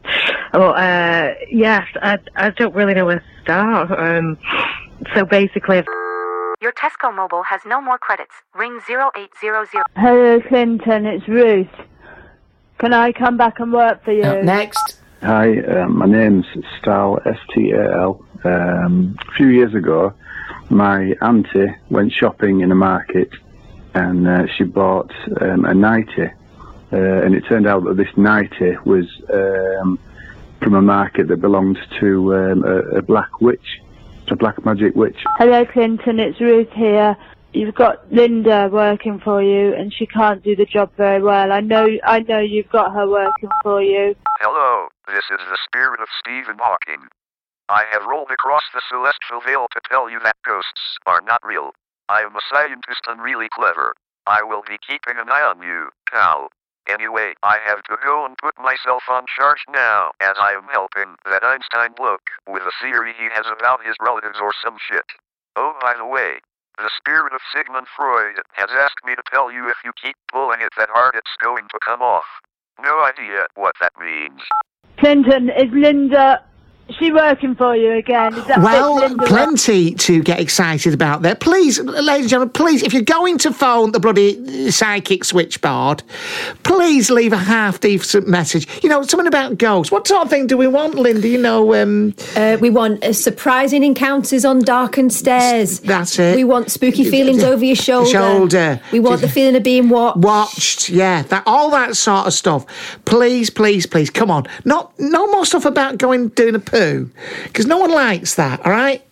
uh, 0.52 1.30
yes, 1.50 1.86
I, 2.00 2.18
I 2.36 2.50
don't 2.50 2.74
really 2.76 2.94
know 2.94 3.06
where 3.06 3.18
to 3.18 3.42
start. 3.42 3.90
Um, 3.90 4.38
so 5.14 5.24
basically, 5.24 5.78
I've 5.78 5.86
Your 6.62 6.72
Tesco 6.72 7.14
mobile 7.14 7.42
has 7.42 7.60
no 7.66 7.82
more 7.82 7.98
credits. 7.98 8.32
Ring 8.54 8.80
0800. 8.88 9.82
Hello, 9.94 10.40
Clinton. 10.40 11.04
It's 11.04 11.28
Ruth. 11.28 11.68
Can 12.78 12.94
I 12.94 13.12
come 13.12 13.36
back 13.36 13.60
and 13.60 13.74
work 13.74 14.02
for 14.02 14.12
you? 14.12 14.22
Uh, 14.22 14.40
next. 14.42 15.00
Hi, 15.20 15.60
um, 15.60 15.98
my 15.98 16.06
name's 16.06 16.46
Stal, 16.80 17.20
S-T-A-L. 17.26 18.24
Um, 18.44 19.18
a 19.28 19.32
few 19.32 19.48
years 19.48 19.74
ago, 19.74 20.14
my 20.70 21.12
auntie 21.20 21.74
went 21.90 22.12
shopping 22.12 22.60
in 22.60 22.72
a 22.72 22.74
market 22.74 23.28
and 23.92 24.26
uh, 24.26 24.46
she 24.56 24.64
bought 24.64 25.12
um, 25.42 25.66
a 25.66 25.74
nightie. 25.74 26.32
Uh, 26.90 26.96
and 26.96 27.34
it 27.34 27.44
turned 27.46 27.66
out 27.66 27.84
that 27.84 27.98
this 27.98 28.16
nightie 28.16 28.76
was 28.86 29.04
um, 29.30 29.98
from 30.62 30.72
a 30.72 30.80
market 30.80 31.28
that 31.28 31.42
belonged 31.42 31.78
to 32.00 32.34
um, 32.34 32.64
a, 32.64 32.78
a 32.96 33.02
black 33.02 33.42
witch, 33.42 33.82
a 34.30 34.36
black 34.36 34.64
magic 34.64 34.94
witch. 34.94 35.16
Hello, 35.38 35.64
Clinton. 35.64 36.20
It's 36.20 36.40
Ruth 36.40 36.72
here. 36.74 37.16
You've 37.52 37.74
got 37.74 38.12
Linda 38.12 38.68
working 38.70 39.18
for 39.18 39.42
you, 39.42 39.72
and 39.74 39.92
she 39.92 40.06
can't 40.06 40.42
do 40.42 40.54
the 40.54 40.66
job 40.66 40.90
very 40.96 41.22
well. 41.22 41.52
I 41.52 41.60
know. 41.60 41.88
I 42.04 42.20
know 42.20 42.38
you've 42.38 42.68
got 42.70 42.92
her 42.92 43.08
working 43.08 43.48
for 43.62 43.82
you. 43.82 44.14
Hello, 44.40 44.88
this 45.06 45.24
is 45.30 45.40
the 45.48 45.58
spirit 45.64 46.00
of 46.00 46.08
Stephen 46.20 46.58
Hawking. 46.60 47.08
I 47.68 47.84
have 47.90 48.06
rolled 48.06 48.30
across 48.30 48.62
the 48.72 48.82
celestial 48.88 49.40
veil 49.40 49.66
to 49.72 49.80
tell 49.90 50.10
you 50.10 50.20
that 50.22 50.36
ghosts 50.44 50.98
are 51.06 51.20
not 51.20 51.40
real. 51.44 51.70
I 52.08 52.20
am 52.20 52.36
a 52.36 52.40
scientist 52.52 53.02
and 53.08 53.20
really 53.20 53.48
clever. 53.50 53.94
I 54.26 54.42
will 54.42 54.62
be 54.62 54.78
keeping 54.86 55.18
an 55.18 55.30
eye 55.30 55.42
on 55.42 55.62
you, 55.62 55.88
pal. 56.12 56.48
Anyway, 56.88 57.34
I 57.42 57.58
have 57.66 57.82
to 57.84 57.96
go 58.04 58.24
and 58.24 58.38
put 58.38 58.58
myself 58.58 59.02
on 59.10 59.26
charge 59.26 59.62
now, 59.72 60.12
as 60.20 60.36
I 60.38 60.52
am 60.52 60.70
helping 60.70 61.16
that 61.28 61.42
Einstein 61.42 61.92
bloke 61.96 62.30
with 62.46 62.62
a 62.62 62.72
theory 62.80 63.12
he 63.18 63.28
has 63.34 63.46
about 63.46 63.84
his 63.84 63.96
relatives 64.00 64.38
or 64.40 64.52
some 64.62 64.76
shit. 64.78 65.06
Oh, 65.56 65.74
by 65.82 65.94
the 65.98 66.06
way, 66.06 66.38
the 66.78 66.90
spirit 66.96 67.32
of 67.32 67.40
Sigmund 67.54 67.86
Freud 67.96 68.36
has 68.52 68.70
asked 68.70 69.02
me 69.04 69.14
to 69.16 69.22
tell 69.32 69.50
you 69.50 69.68
if 69.68 69.76
you 69.84 69.92
keep 70.00 70.16
pulling 70.30 70.60
it 70.60 70.70
that 70.78 70.90
hard 70.92 71.14
it's 71.16 71.36
going 71.42 71.64
to 71.70 71.78
come 71.84 72.02
off. 72.02 72.26
No 72.82 73.02
idea 73.02 73.46
what 73.54 73.74
that 73.80 73.92
means. 73.98 74.42
Clinton, 74.98 75.50
is 75.50 75.72
Linda? 75.72 76.44
She 76.90 77.10
working 77.10 77.56
for 77.56 77.74
you 77.74 77.94
again? 77.94 78.32
Is 78.34 78.44
that 78.46 78.60
Well, 78.60 78.96
Linda 78.96 79.26
plenty 79.26 79.92
to 79.94 80.22
get 80.22 80.38
excited 80.38 80.94
about 80.94 81.22
there. 81.22 81.34
Please, 81.34 81.80
ladies 81.80 82.22
and 82.22 82.28
gentlemen, 82.28 82.50
please, 82.50 82.84
if 82.84 82.92
you're 82.92 83.02
going 83.02 83.38
to 83.38 83.52
phone 83.52 83.90
the 83.90 83.98
bloody 83.98 84.70
psychic 84.70 85.24
switchboard, 85.24 86.04
please 86.62 87.10
leave 87.10 87.32
a 87.32 87.38
half 87.38 87.80
decent 87.80 88.28
message. 88.28 88.68
You 88.84 88.88
know, 88.88 89.02
something 89.02 89.26
about 89.26 89.58
ghosts. 89.58 89.90
What 89.90 90.06
sort 90.06 90.22
of 90.22 90.30
thing 90.30 90.46
do 90.46 90.56
we 90.56 90.68
want, 90.68 90.94
Linda? 90.94 91.26
You 91.26 91.38
know, 91.38 91.74
um, 91.74 92.14
Uh, 92.36 92.56
we 92.60 92.70
want 92.70 93.02
uh, 93.02 93.12
surprising 93.12 93.82
encounters 93.82 94.44
on 94.44 94.60
darkened 94.60 95.12
stairs. 95.12 95.80
That's 95.80 96.18
it. 96.20 96.36
We 96.36 96.44
want 96.44 96.70
spooky 96.70 97.10
feelings 97.10 97.42
over 97.42 97.64
your 97.64 97.74
shoulder. 97.76 98.10
Shoulder. 98.10 98.80
We 98.92 99.00
want 99.00 99.22
the 99.22 99.28
feeling 99.28 99.56
of 99.56 99.64
being 99.64 99.88
watched. 99.88 100.18
watched, 100.18 100.88
yeah, 100.88 101.22
that 101.22 101.42
all 101.46 101.70
that 101.70 101.96
sort 101.96 102.28
of 102.28 102.32
stuff. 102.32 102.64
Please, 103.06 103.50
please, 103.50 103.86
please, 103.86 104.08
come 104.08 104.30
on. 104.30 104.46
Not 104.64 104.96
no 105.00 105.26
more 105.26 105.44
stuff 105.44 105.64
about 105.64 105.98
going 105.98 106.28
doing 106.28 106.54
a 106.54 106.75
poo, 106.76 107.10
because 107.44 107.66
no 107.66 107.78
one 107.78 107.90
likes 107.90 108.34
that. 108.34 108.64
All 108.64 108.72
right. 108.72 109.02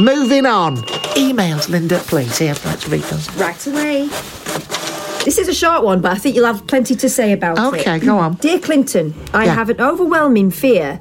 Moving 0.00 0.46
on. 0.46 0.76
Emails, 1.16 1.68
Linda, 1.68 1.98
please. 1.98 2.38
Here, 2.38 2.54
let's 2.64 2.86
read 2.88 3.02
those. 3.04 3.28
Right 3.34 3.66
away. 3.66 4.08
This 5.24 5.38
is 5.38 5.48
a 5.48 5.54
short 5.54 5.82
one, 5.82 6.00
but 6.00 6.12
I 6.12 6.14
think 6.14 6.36
you'll 6.36 6.46
have 6.46 6.66
plenty 6.66 6.94
to 6.96 7.08
say 7.08 7.32
about 7.32 7.58
it. 7.58 7.80
Okay, 7.80 7.98
go 7.98 8.18
on. 8.18 8.34
Dear 8.34 8.58
Clinton, 8.60 9.14
I 9.34 9.44
Yeah. 9.46 9.54
have 9.54 9.68
an 9.70 9.80
overwhelming 9.80 10.50
fear 10.50 11.00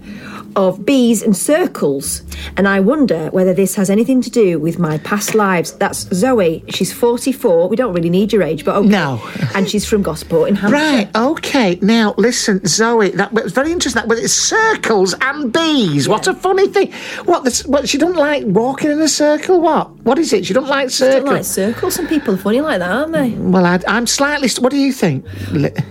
of 0.56 0.86
bees 0.86 1.22
and 1.22 1.36
circles, 1.36 2.22
and 2.56 2.68
I 2.68 2.80
wonder 2.80 3.30
whether 3.32 3.54
this 3.54 3.76
has 3.76 3.90
anything 3.90 4.22
to 4.22 4.30
do 4.30 4.60
with 4.60 4.80
my 4.80 4.98
past 5.00 5.36
lives. 5.36 5.74
That's 5.74 6.08
Zoe. 6.14 6.64
She's 6.70 6.94
44. 6.94 7.70
We 7.70 7.76
don't 7.76 7.94
really 7.94 8.10
need 8.10 8.34
your 8.34 8.44
age, 8.44 8.66
but 8.66 8.76
okay. 8.78 8.88
No. 8.88 9.22
And 9.56 9.70
she's 9.70 9.86
from 9.86 10.02
Gosport 10.04 10.50
in 10.50 10.56
Hampshire. 10.56 10.76
Right, 10.76 11.10
okay. 11.16 11.80
Now, 11.82 12.14
listen, 12.18 12.66
Zoe, 12.66 13.10
that 13.12 13.34
was 13.34 13.52
very 13.52 13.72
interesting. 13.72 14.02
That 14.02 14.08
was 14.08 14.20
it's 14.20 14.34
circles 14.34 15.14
and 15.22 15.52
bees. 15.52 16.08
What 16.08 16.28
a 16.28 16.34
funny 16.34 16.68
thing. 16.68 16.92
What, 17.26 17.44
this, 17.44 17.66
what, 17.66 17.88
she 17.88 17.98
doesn't 17.98 18.18
like 18.18 18.44
walking 18.46 18.92
in 18.92 19.00
a 19.02 19.08
circle? 19.08 19.62
What? 19.62 19.92
What 20.06 20.18
is 20.20 20.34
it? 20.34 20.46
She 20.46 20.54
don't 20.54 20.68
like 20.68 20.90
circles? 20.90 21.24
Don't 21.24 21.34
like 21.34 21.46
circles. 21.46 21.96
Some 21.96 22.08
people 22.08 22.34
are 22.34 22.38
funny 22.38 22.62
like 22.62 22.80
that, 22.80 22.90
aren't 22.92 23.14
they? 23.14 23.32
well, 23.32 23.66
I, 23.66 23.80
I'm 23.88 24.08
slightly. 24.08 24.50
What 24.60 24.72
do 24.72 24.78
you 24.78 24.94
think? 24.94 25.26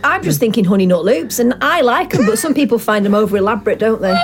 I'm 0.04 0.22
just 0.22 0.40
thinking 0.40 0.64
honey 0.64 0.86
nut 0.86 1.04
loops, 1.04 1.38
and 1.38 1.54
I 1.60 1.80
like 1.80 2.10
them, 2.10 2.26
but 2.26 2.38
some 2.38 2.54
people 2.54 2.78
find 2.78 3.04
them 3.04 3.14
over 3.14 3.36
elaborate, 3.36 3.78
don't 3.78 4.00
they? 4.00 4.14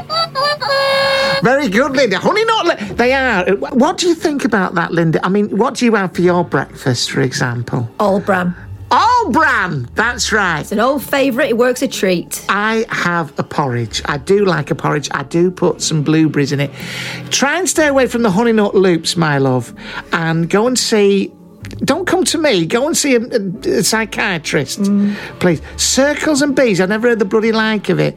Very 1.43 1.69
good, 1.69 1.93
Linda. 1.97 2.19
Honey 2.19 2.45
nut. 2.45 2.67
Li- 2.67 2.95
they 2.95 3.13
are. 3.13 3.45
What 3.57 3.99
do 3.99 4.07
you 4.09 4.15
think 4.15 4.45
about 4.45 4.75
that, 4.77 4.93
Linda? 4.93 5.25
I 5.25 5.29
mean, 5.29 5.57
what 5.57 5.75
do 5.75 5.85
you 5.85 5.95
have 5.95 6.15
for 6.15 6.23
your 6.23 6.45
breakfast, 6.45 7.11
for 7.11 7.21
example? 7.21 7.89
All 7.99 8.21
bran. 8.21 8.55
All 8.93 9.31
bran. 9.31 9.89
That's 9.95 10.33
right. 10.33 10.61
It's 10.61 10.71
an 10.71 10.79
old 10.79 11.03
favourite. 11.03 11.49
It 11.49 11.57
works 11.57 11.83
a 11.83 11.89
treat. 11.89 12.45
I 12.49 12.85
have 12.91 13.37
a 13.39 13.43
porridge. 13.43 14.03
I 14.05 14.19
do 14.19 14.45
like 14.45 14.71
a 14.71 14.75
porridge. 14.75 15.09
I 15.13 15.23
do 15.23 15.51
put 15.51 15.81
some 15.83 16.03
blueberries 16.03 16.53
in 16.53 16.61
it. 16.61 16.71
Try 17.31 17.59
and 17.59 17.69
stay 17.69 17.87
away 17.89 18.07
from 18.07 18.23
the 18.23 18.31
honey 18.31 18.53
nut 18.53 18.75
loops, 18.75 19.17
my 19.17 19.39
love, 19.39 19.75
and 20.13 20.49
go 20.49 20.67
and 20.67 20.79
see. 20.79 21.33
Don't 21.79 22.07
come 22.07 22.25
to 22.25 22.39
me. 22.39 22.67
Go 22.67 22.87
and 22.87 22.97
see 22.97 23.15
a, 23.17 23.21
a- 23.21 23.79
a 23.79 23.83
psychiatrist, 23.83 24.81
mm. 24.81 25.15
please. 25.41 25.61
Circles 25.77 26.43
and 26.43 26.55
bees. 26.55 26.81
I 26.81 26.87
never 26.87 27.09
heard 27.09 27.19
the 27.19 27.25
bloody 27.25 27.53
like 27.53 27.89
of 27.89 27.99
it. 27.99 28.17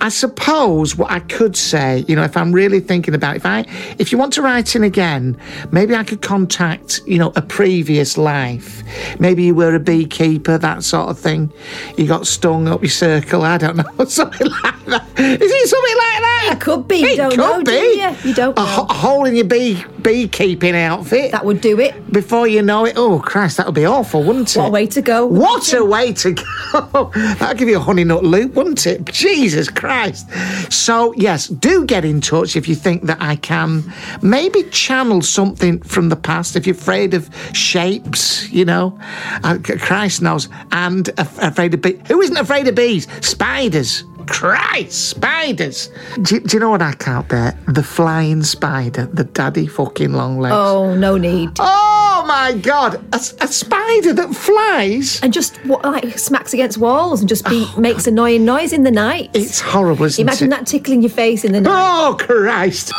I 0.00 0.08
suppose 0.08 0.96
what 0.96 1.10
I 1.10 1.20
could 1.20 1.56
say, 1.56 2.04
you 2.08 2.16
know, 2.16 2.22
if 2.22 2.36
I'm 2.36 2.52
really 2.52 2.80
thinking 2.80 3.14
about, 3.14 3.36
if 3.36 3.44
I, 3.46 3.64
if 3.98 4.12
you 4.12 4.18
want 4.18 4.32
to 4.34 4.42
write 4.42 4.74
in 4.76 4.82
again, 4.84 5.36
maybe 5.72 5.94
I 5.94 6.04
could 6.04 6.22
contact, 6.22 7.00
you 7.06 7.18
know, 7.18 7.32
a 7.36 7.42
previous 7.42 8.16
life. 8.16 8.82
Maybe 9.20 9.42
you 9.44 9.54
were 9.54 9.74
a 9.74 9.80
beekeeper, 9.80 10.58
that 10.58 10.84
sort 10.84 11.08
of 11.10 11.18
thing. 11.18 11.52
You 11.96 12.06
got 12.06 12.26
stung 12.26 12.68
up 12.68 12.82
your 12.82 12.90
circle. 12.90 13.42
I 13.42 13.58
don't 13.58 13.76
know, 13.76 14.04
something 14.06 14.48
like 14.48 14.84
that. 14.86 15.06
Is 15.18 15.50
it 15.52 15.68
something 15.68 15.96
like 15.96 16.20
that? 16.22 16.50
It 16.54 16.60
could 16.60 16.88
be. 16.88 16.98
You 16.98 17.06
It 17.08 17.16
don't 17.16 17.30
could 17.30 17.38
know, 17.38 17.62
do 17.62 17.70
be. 17.70 18.00
you? 18.00 18.16
You 18.30 18.34
don't 18.34 18.58
a, 18.58 18.62
ho- 18.64 18.86
a 18.88 18.94
hole 18.94 19.24
in 19.26 19.34
your 19.34 19.44
bee 19.44 19.82
beekeeping 20.02 20.74
outfit. 20.76 21.32
That 21.32 21.44
would 21.44 21.60
do 21.60 21.78
it. 21.80 22.12
Before 22.12 22.46
you 22.48 22.62
know 22.62 22.84
it, 22.86 22.91
oh 22.96 23.20
Christ, 23.20 23.56
that 23.56 23.66
would 23.66 23.74
be 23.74 23.86
awful, 23.86 24.22
wouldn't 24.22 24.54
it? 24.56 24.58
What 24.58 24.68
a 24.68 24.70
way 24.70 24.86
to 24.86 25.02
go. 25.02 25.26
What 25.26 25.72
a 25.72 25.84
way 25.84 26.12
to 26.14 26.32
go! 26.32 27.10
That'd 27.38 27.58
give 27.58 27.68
you 27.68 27.76
a 27.76 27.80
honey 27.80 28.04
nut 28.04 28.24
loop, 28.24 28.54
wouldn't 28.54 28.86
it? 28.86 29.04
Jesus 29.06 29.68
Christ! 29.68 30.28
So 30.72 31.12
yes, 31.16 31.48
do 31.48 31.84
get 31.84 32.04
in 32.04 32.20
touch 32.20 32.56
if 32.56 32.68
you 32.68 32.74
think 32.74 33.04
that 33.04 33.18
I 33.20 33.36
can 33.36 33.84
maybe 34.22 34.62
channel 34.64 35.22
something 35.22 35.80
from 35.82 36.08
the 36.08 36.16
past. 36.16 36.56
If 36.56 36.66
you're 36.66 36.76
afraid 36.76 37.14
of 37.14 37.28
shapes, 37.52 38.50
you 38.50 38.64
know, 38.64 38.98
uh, 39.44 39.58
Christ 39.62 40.22
knows, 40.22 40.48
and 40.72 41.08
af- 41.18 41.38
afraid 41.42 41.74
of 41.74 41.82
bees. 41.82 42.00
Who 42.08 42.20
isn't 42.20 42.36
afraid 42.36 42.68
of 42.68 42.74
bees? 42.74 43.06
Spiders. 43.26 44.04
Christ, 44.26 45.10
spiders! 45.10 45.90
Do, 46.20 46.40
do 46.40 46.56
you 46.56 46.60
know 46.60 46.70
what 46.70 46.82
I 46.82 46.92
can't 46.92 47.28
bear? 47.28 47.58
The 47.68 47.82
flying 47.82 48.42
spider, 48.42 49.06
the 49.06 49.24
daddy 49.24 49.66
fucking 49.66 50.12
long 50.12 50.38
legs. 50.38 50.54
Oh, 50.54 50.94
no 50.94 51.16
need. 51.16 51.50
Oh 51.58 52.24
my 52.26 52.52
god, 52.54 52.94
a, 53.12 53.16
a 53.16 53.48
spider 53.48 54.12
that 54.12 54.34
flies. 54.34 55.20
And 55.22 55.32
just 55.32 55.56
what, 55.66 55.84
like 55.84 56.18
smacks 56.18 56.52
against 56.54 56.78
walls 56.78 57.20
and 57.20 57.28
just 57.28 57.44
be, 57.46 57.66
oh. 57.66 57.80
makes 57.80 58.06
annoying 58.06 58.44
noise 58.44 58.72
in 58.72 58.82
the 58.82 58.90
night. 58.90 59.30
Oh. 59.34 59.38
It's 59.40 59.60
horrible, 59.60 60.04
isn't 60.06 60.22
Imagine 60.22 60.48
it? 60.48 60.56
that 60.56 60.66
tickling 60.66 61.02
your 61.02 61.10
face 61.10 61.44
in 61.44 61.52
the 61.52 61.60
night. 61.60 61.72
Oh 61.72 62.16
Christ! 62.18 62.92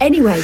Anyway, 0.00 0.42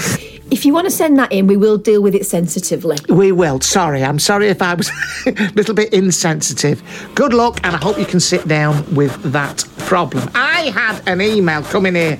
If 0.50 0.64
you 0.64 0.75
want 0.75 0.87
to 0.87 0.90
send 0.90 1.16
that 1.19 1.30
in, 1.30 1.47
we 1.47 1.57
will 1.57 1.78
deal 1.78 2.02
with 2.02 2.14
it 2.14 2.26
sensitively. 2.26 2.97
We 3.09 3.30
will. 3.30 3.61
Sorry, 3.61 4.02
I'm 4.02 4.19
sorry 4.19 4.49
if 4.49 4.61
I 4.61 4.75
was 4.75 4.90
a 5.26 5.33
little 5.54 5.75
bit 5.75 5.92
insensitive. 5.95 6.83
Good 7.14 7.33
luck, 7.33 7.61
and 7.62 7.76
I 7.76 7.78
hope 7.78 7.99
you 7.99 8.04
can 8.04 8.21
sit 8.21 8.49
down 8.49 8.95
with 8.95 9.14
that 9.33 9.64
problem. 9.78 10.28
I 10.35 10.71
had 10.71 11.02
an 11.07 11.21
email 11.21 11.62
coming 11.62 11.95
here. 11.95 12.19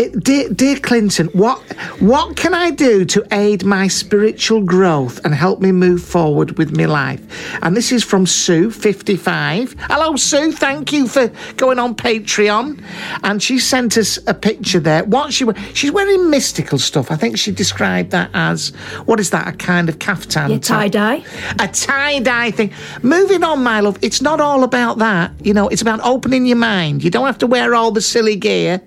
It, 0.00 0.24
dear, 0.24 0.48
dear 0.48 0.78
Clinton, 0.78 1.26
what 1.34 1.58
what 2.00 2.34
can 2.34 2.54
I 2.54 2.70
do 2.70 3.04
to 3.04 3.26
aid 3.32 3.66
my 3.66 3.86
spiritual 3.86 4.62
growth 4.62 5.22
and 5.26 5.34
help 5.34 5.60
me 5.60 5.72
move 5.72 6.02
forward 6.02 6.56
with 6.56 6.74
my 6.74 6.86
life? 6.86 7.20
And 7.62 7.76
this 7.76 7.92
is 7.92 8.02
from 8.02 8.24
Sue, 8.24 8.70
55. 8.70 9.76
Hello, 9.78 10.16
Sue. 10.16 10.52
Thank 10.52 10.94
you 10.94 11.06
for 11.06 11.30
going 11.58 11.78
on 11.78 11.94
Patreon. 11.94 12.82
And 13.24 13.42
she 13.42 13.58
sent 13.58 13.98
us 13.98 14.18
a 14.26 14.32
picture 14.32 14.80
there. 14.80 15.04
What 15.04 15.34
she 15.34 15.44
she's 15.74 15.92
wearing 15.92 16.30
mystical 16.30 16.78
stuff. 16.78 17.10
I 17.10 17.16
think 17.16 17.36
she 17.36 17.52
described 17.52 18.10
that 18.12 18.30
as 18.32 18.70
what 19.04 19.20
is 19.20 19.28
that? 19.30 19.48
A 19.48 19.52
kind 19.52 19.90
of 19.90 19.98
caftan. 19.98 20.50
Yeah, 20.52 20.58
tie 20.60 20.88
dye. 20.88 21.22
A 21.58 21.68
tie 21.68 22.20
dye 22.20 22.52
thing. 22.52 22.72
Moving 23.02 23.44
on, 23.44 23.62
my 23.62 23.80
love. 23.80 23.98
It's 24.00 24.22
not 24.22 24.40
all 24.40 24.64
about 24.64 24.96
that. 24.96 25.32
You 25.44 25.52
know, 25.52 25.68
it's 25.68 25.82
about 25.82 26.00
opening 26.04 26.46
your 26.46 26.56
mind. 26.56 27.04
You 27.04 27.10
don't 27.10 27.26
have 27.26 27.38
to 27.40 27.46
wear 27.46 27.74
all 27.74 27.90
the 27.90 28.00
silly 28.00 28.36
gear. 28.36 28.80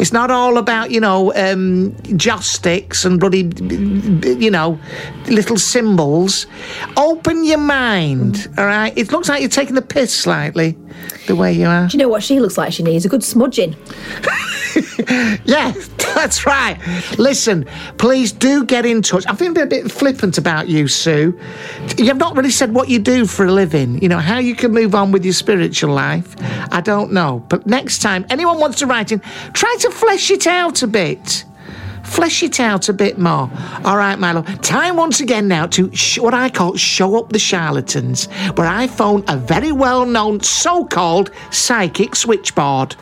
It's 0.00 0.12
not 0.12 0.32
all 0.32 0.55
about 0.56 0.90
you 0.90 1.00
know 1.00 1.32
um, 1.34 1.94
joss 2.16 2.46
sticks 2.46 3.04
and 3.04 3.20
bloody 3.20 3.50
you 4.38 4.50
know 4.50 4.78
little 5.28 5.58
symbols. 5.58 6.46
Open 6.96 7.44
your 7.44 7.58
mind. 7.58 8.48
All 8.58 8.66
right. 8.66 8.96
It 8.96 9.12
looks 9.12 9.28
like 9.28 9.40
you're 9.40 9.50
taking 9.50 9.74
the 9.74 9.82
piss 9.82 10.14
slightly, 10.14 10.76
the 11.26 11.36
way 11.36 11.52
you 11.52 11.66
are. 11.66 11.88
Do 11.88 11.96
you 11.96 12.02
know 12.02 12.08
what 12.08 12.22
she 12.22 12.40
looks 12.40 12.56
like 12.58 12.72
she 12.72 12.82
needs? 12.82 13.04
A 13.04 13.08
good 13.08 13.24
smudging. 13.24 13.76
Yeah, 15.44 15.72
that's 16.14 16.44
right. 16.44 16.78
Listen, 17.18 17.66
please 17.98 18.32
do 18.32 18.64
get 18.64 18.84
in 18.84 19.00
touch. 19.00 19.24
I've 19.28 19.38
been 19.38 19.56
a 19.56 19.66
bit 19.66 19.90
flippant 19.90 20.38
about 20.38 20.68
you, 20.68 20.88
Sue. 20.88 21.38
You 21.96 22.06
have 22.06 22.18
not 22.18 22.36
really 22.36 22.50
said 22.50 22.74
what 22.74 22.88
you 22.88 22.98
do 22.98 23.26
for 23.26 23.46
a 23.46 23.52
living. 23.52 24.02
You 24.02 24.08
know, 24.08 24.18
how 24.18 24.38
you 24.38 24.54
can 24.54 24.72
move 24.72 24.94
on 24.94 25.12
with 25.12 25.24
your 25.24 25.34
spiritual 25.34 25.94
life. 25.94 26.34
I 26.72 26.80
don't 26.80 27.12
know. 27.12 27.44
But 27.48 27.66
next 27.66 28.02
time, 28.02 28.26
anyone 28.28 28.58
wants 28.58 28.78
to 28.80 28.86
write 28.86 29.12
in, 29.12 29.20
try 29.52 29.74
to 29.80 29.90
flesh 29.90 30.30
it 30.30 30.46
out 30.46 30.82
a 30.82 30.86
bit. 30.86 31.44
Flesh 32.06 32.42
it 32.42 32.60
out 32.60 32.88
a 32.88 32.92
bit 32.92 33.18
more. 33.18 33.50
All 33.84 33.96
right, 33.96 34.18
Milo. 34.18 34.42
Time 34.62 34.96
once 34.96 35.20
again 35.20 35.48
now 35.48 35.66
to 35.66 35.94
sh- 35.94 36.18
what 36.18 36.34
I 36.34 36.48
call 36.48 36.76
show 36.76 37.18
up 37.18 37.30
the 37.30 37.38
charlatans, 37.38 38.26
where 38.54 38.66
I 38.66 38.86
phone 38.86 39.24
a 39.28 39.36
very 39.36 39.72
well 39.72 40.06
known 40.06 40.40
so 40.40 40.84
called 40.84 41.30
psychic 41.50 42.16
switchboard. 42.16 42.96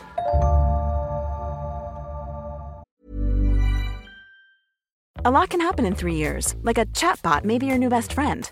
A 5.23 5.31
lot 5.31 5.49
can 5.49 5.59
happen 5.59 5.85
in 5.85 5.95
three 5.95 6.13
years, 6.13 6.55
like 6.61 6.77
a 6.77 6.85
chatbot 6.87 7.45
may 7.45 7.57
be 7.57 7.65
your 7.65 7.79
new 7.79 7.89
best 7.89 8.13
friend. 8.13 8.51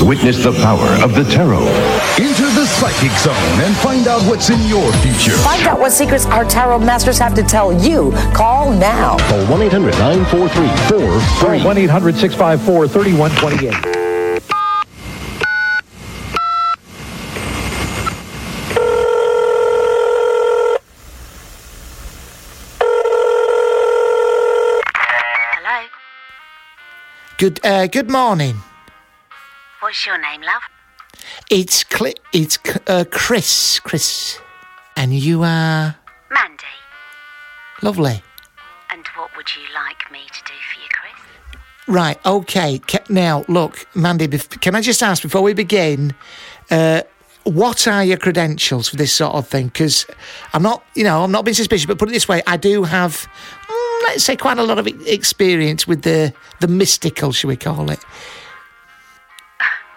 Witness 0.00 0.42
the 0.42 0.52
power 0.62 0.88
of 1.02 1.14
the 1.14 1.24
tarot. 1.24 1.66
Enter 2.18 2.48
the 2.54 2.66
psychic 2.66 3.10
zone 3.18 3.34
and 3.60 3.76
find 3.76 4.06
out 4.06 4.22
what's 4.22 4.48
in 4.48 4.60
your 4.68 4.92
future. 4.94 5.36
Find 5.38 5.66
out 5.66 5.78
what 5.78 5.92
secrets 5.92 6.24
our 6.26 6.44
tarot 6.44 6.78
masters 6.78 7.18
have 7.18 7.34
to 7.34 7.42
tell 7.42 7.72
you. 7.84 8.12
Call 8.32 8.72
now. 8.72 9.18
Call 9.28 9.46
1 9.46 9.62
800 9.62 9.90
943 9.98 10.88
Call 11.40 11.64
1 11.66 11.78
800 11.78 12.14
654 12.14 12.88
3128. 12.88 13.98
Hello. 25.60 25.86
Good, 27.38 27.60
uh, 27.64 27.86
good 27.86 28.10
morning. 28.10 28.56
What's 29.80 30.04
your 30.04 30.20
name, 30.20 30.40
love? 30.42 30.62
It's 31.50 31.84
Cli- 31.84 32.16
it's 32.32 32.58
uh, 32.86 33.04
Chris, 33.10 33.78
Chris, 33.78 34.38
and 34.96 35.14
you 35.14 35.42
are 35.44 35.96
Mandy. 36.30 36.64
lovely. 37.80 38.22
And 38.90 39.06
what 39.16 39.30
would 39.36 39.46
you 39.54 39.62
like 39.74 40.10
me 40.10 40.20
to 40.26 40.42
do 40.44 40.52
for 40.72 40.80
you, 40.80 40.88
Chris? 40.90 41.58
Right, 41.86 42.18
okay. 42.26 42.80
Now, 43.08 43.44
look, 43.48 43.86
Mandy, 43.94 44.26
can 44.28 44.74
I 44.74 44.80
just 44.80 45.02
ask 45.02 45.22
before 45.22 45.42
we 45.42 45.54
begin, 45.54 46.14
uh, 46.72 47.02
what 47.44 47.86
are 47.86 48.04
your 48.04 48.16
credentials 48.18 48.88
for 48.88 48.96
this 48.96 49.12
sort 49.12 49.34
of 49.34 49.46
thing? 49.46 49.68
Because 49.68 50.06
I'm 50.52 50.62
not, 50.62 50.82
you 50.94 51.04
know, 51.04 51.22
I'm 51.22 51.30
not 51.30 51.44
being 51.44 51.54
suspicious, 51.54 51.86
but 51.86 51.98
put 51.98 52.08
it 52.08 52.12
this 52.12 52.26
way, 52.28 52.42
I 52.46 52.56
do 52.56 52.82
have, 52.82 53.28
let's 54.08 54.24
say, 54.24 54.36
quite 54.36 54.58
a 54.58 54.62
lot 54.62 54.78
of 54.78 54.86
experience 55.06 55.86
with 55.86 56.02
the 56.02 56.32
the 56.60 56.68
mystical, 56.68 57.32
shall 57.32 57.48
we 57.48 57.56
call 57.56 57.90
it? 57.90 58.00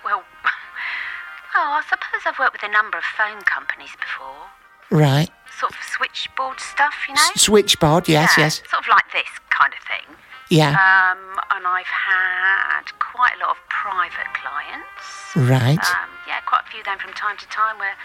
Well, 0.03 0.23
oh, 1.55 1.79
I 1.79 1.81
suppose 1.89 2.21
I've 2.25 2.37
worked 2.37 2.53
with 2.53 2.69
a 2.69 2.73
number 2.73 2.97
of 2.97 3.03
phone 3.03 3.41
companies 3.43 3.91
before. 3.99 4.51
Right. 4.91 5.29
Sort 5.59 5.71
of 5.71 5.79
switchboard 5.95 6.59
stuff, 6.59 6.93
you 7.07 7.15
know? 7.15 7.21
S- 7.33 7.41
switchboard, 7.41 8.09
yes, 8.09 8.33
Yeah, 8.37 8.45
yes. 8.45 8.61
Sort 8.69 8.83
of 8.83 8.89
like 8.89 9.07
this 9.13 9.31
kind 9.49 9.71
of 9.71 9.79
thing. 9.87 10.15
Yeah. 10.49 10.75
Um, 10.75 11.39
and 11.55 11.63
I've 11.65 11.87
had 11.87 12.91
quite 12.99 13.31
a 13.37 13.39
lot 13.39 13.55
of 13.55 13.61
private 13.69 14.27
clients. 14.35 15.07
Right. 15.35 15.79
Um, 15.79 16.11
yeah, 16.27 16.41
quite 16.43 16.67
a 16.67 16.69
few 16.69 16.81
of 16.81 16.85
them 16.85 16.99
from 16.99 17.13
time 17.13 17.37
to 17.37 17.47
time 17.47 17.79
where 17.79 17.95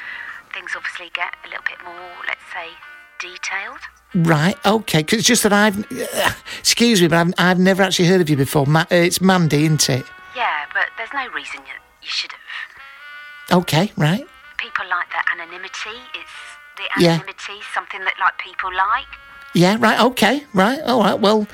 things 0.55 0.71
obviously 0.77 1.11
get 1.11 1.35
a 1.45 1.49
little 1.49 1.67
bit 1.67 1.83
more, 1.83 2.15
let's 2.31 2.47
say, 2.55 2.71
detailed. 3.19 3.83
Right, 4.15 4.57
okay. 4.65 5.03
Cause 5.03 5.19
it's 5.19 5.29
just 5.29 5.43
that 5.43 5.53
I've. 5.53 5.79
Uh, 5.93 6.33
excuse 6.59 7.03
me, 7.03 7.09
but 7.09 7.19
I've, 7.19 7.35
I've 7.39 7.59
never 7.59 7.83
actually 7.83 8.09
heard 8.09 8.21
of 8.21 8.31
you 8.31 8.37
before. 8.37 8.67
Ma- 8.67 8.81
uh, 8.91 8.95
it's 8.95 9.21
Mandy, 9.21 9.65
isn't 9.65 9.91
it? 9.91 10.07
Yeah, 10.35 10.65
but 10.73 10.85
there's 10.97 11.11
no 11.13 11.27
reason 11.35 11.61
you, 11.67 11.73
you 12.03 12.09
should 12.09 12.31
have. 12.33 13.59
Okay, 13.59 13.93
right. 13.97 14.25
People 14.59 14.85
like 14.89 15.07
the 15.11 15.33
anonymity. 15.33 16.01
It's 16.15 16.31
the 16.77 17.03
Yeah. 17.03 17.11
anonymity, 17.15 17.61
something 17.75 18.01
that 18.01 18.15
like 18.19 18.39
people 18.39 18.71
like. 18.75 19.07
Yeah, 19.55 19.77
right, 19.79 19.99
okay, 20.01 20.45
right, 20.53 20.81
all 20.83 21.01
right. 21.03 21.19
Well, 21.19 21.47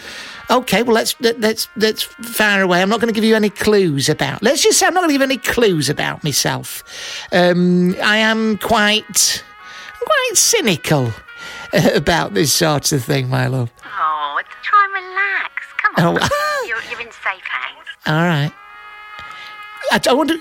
okay, 0.50 0.82
well, 0.82 0.94
let's 0.94 1.14
let, 1.20 1.40
let's 1.40 1.68
let's 1.76 2.02
fire 2.02 2.62
away. 2.62 2.82
I'm 2.82 2.88
not 2.88 3.00
going 3.00 3.12
to 3.12 3.14
give 3.14 3.24
you 3.24 3.36
any 3.36 3.50
clues 3.50 4.08
about. 4.08 4.42
Let's 4.42 4.62
just 4.62 4.78
say 4.78 4.86
I'm 4.86 4.94
not 4.94 5.00
going 5.00 5.10
to 5.10 5.14
give 5.14 5.22
any 5.22 5.36
clues 5.38 5.88
about 5.88 6.24
myself. 6.24 6.82
Um, 7.32 7.94
I 8.02 8.16
am 8.18 8.58
quite 8.58 9.44
quite 10.00 10.30
cynical 10.34 11.12
about 11.94 12.34
this 12.34 12.52
sort 12.52 12.92
of 12.92 13.04
thing, 13.04 13.28
my 13.28 13.46
love. 13.46 13.70
Oh, 13.84 14.40
try 14.62 14.84
and 14.84 14.92
relax. 14.92 15.52
Come 15.82 16.16
on. 16.16 16.18
Oh. 16.22 16.64
you're, 16.68 16.82
you're 16.90 17.00
in 17.00 17.12
safe 17.12 17.44
hands. 17.44 17.86
All 18.06 18.14
right. 18.22 18.52
I, 19.90 20.00
I 20.08 20.12
wonder. 20.12 20.34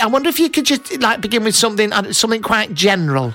I- 0.00 0.06
wonder 0.06 0.30
if 0.30 0.38
you 0.40 0.48
could 0.48 0.64
just 0.64 0.98
like 1.00 1.20
begin 1.20 1.44
with 1.44 1.54
something 1.54 1.92
uh, 1.92 2.10
something 2.14 2.40
quite 2.40 2.72
general 2.72 3.34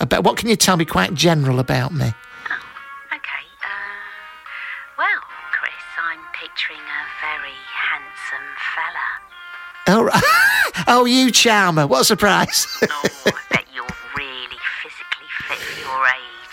about 0.00 0.24
what 0.24 0.38
can 0.38 0.48
you 0.48 0.56
tell 0.56 0.78
me 0.78 0.86
quite 0.86 1.12
general 1.12 1.58
about 1.58 1.92
me? 1.92 2.06
Oh, 2.48 3.14
Okay. 3.14 3.44
Uh, 3.62 4.96
well, 4.96 5.20
Chris, 5.52 5.72
I'm 6.02 6.20
picturing 6.32 6.78
a 6.80 7.02
very 7.20 7.52
handsome 7.90 8.48
fella. 8.74 9.98
Oh, 9.98 10.04
right. 10.04 10.84
oh, 10.88 11.04
you 11.04 11.30
charmer! 11.30 11.86
What 11.86 12.00
a 12.00 12.04
surprise! 12.04 12.66
Bet 12.80 13.33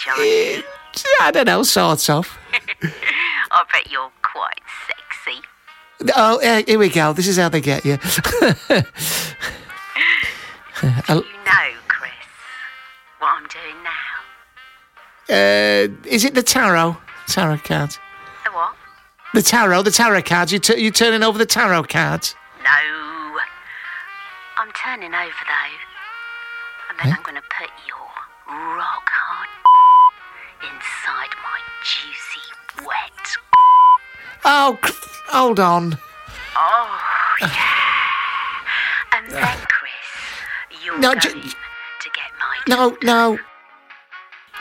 your 0.06 0.16
age, 0.26 0.56
aren't 0.64 1.04
you? 1.04 1.16
I 1.22 1.32
don't 1.32 1.46
know, 1.46 1.64
sort 1.64 2.10
of. 2.10 2.38
I 2.84 3.64
bet 3.72 3.92
you're 3.92 4.12
quite 4.22 4.60
sexy. 4.88 5.42
Oh, 6.16 6.40
uh, 6.42 6.64
here 6.66 6.80
we 6.80 6.90
go. 6.90 7.14
This 7.14 7.28
is 7.28 7.38
how 7.38 7.50
they 7.50 7.62
get 7.62 7.86
you. 7.86 7.98
Uh, 8.72 8.82
You 10.84 10.90
know, 10.90 11.70
Chris, 11.88 12.12
what 13.20 13.30
I'm 13.38 13.48
doing 13.48 13.84
now. 13.84 15.36
uh, 15.36 16.08
is 16.08 16.26
it 16.26 16.34
the 16.34 16.42
tarot? 16.42 16.98
Tarot 17.28 17.58
cards. 17.60 18.00
The 18.46 18.52
what? 18.52 18.74
The 19.36 19.44
tarot, 19.44 19.84
the 19.84 19.92
tarot 19.92 20.24
cards. 20.24 20.52
You 20.52 20.58
t- 20.60 20.82
you 20.82 20.90
turning 20.90 21.22
over 21.22 21.38
the 21.38 21.46
tarot 21.46 21.84
cards? 21.84 22.36
No. 22.64 23.40
I'm 24.58 24.72
turning 24.72 25.14
over 25.14 25.24
though. 25.24 25.78
And 26.90 26.98
then 27.04 27.14
I'm 27.16 27.22
going 27.24 27.36
to 27.36 27.44
put 27.56 27.70
your 27.88 27.98
rock 28.76 29.08
hard 29.08 29.31
inside 30.64 31.34
my 31.44 31.60
juicy 31.84 32.86
wet. 32.86 33.38
Oh, 34.44 34.78
hold 35.28 35.60
on. 35.60 35.98
Oh, 36.56 37.00
yeah. 37.42 37.48
And 39.18 39.30
then, 39.32 39.58
Chris, 39.68 40.84
you're 40.84 40.98
No, 41.00 41.10
going 41.10 41.20
ju- 41.22 41.30
to 41.34 42.10
get 42.14 42.32
my. 42.40 42.58
No, 42.76 42.98
no. 43.04 43.40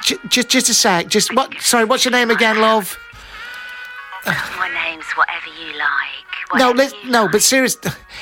J- 0.03 0.17
just, 0.29 0.49
just 0.49 0.69
a 0.69 0.75
sec. 0.75 1.09
Just 1.09 1.35
what? 1.35 1.61
Sorry, 1.61 1.85
what's 1.85 2.05
your 2.05 2.13
name 2.13 2.31
again, 2.31 2.61
love? 2.61 2.99
My 4.27 4.71
name's 4.85 5.05
whatever 5.17 5.47
you 5.47 5.73
like. 5.79 6.59
No, 6.61 6.71
Whatever 6.73 6.97
let, 6.97 7.07
no, 7.11 7.29
but 7.29 7.43
serious. 7.43 7.77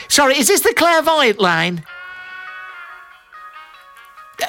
Sorry, 0.09 0.37
is 0.39 0.47
this 0.49 0.61
the 0.61 0.73
clairvoyant 0.75 1.41
line? 1.41 1.85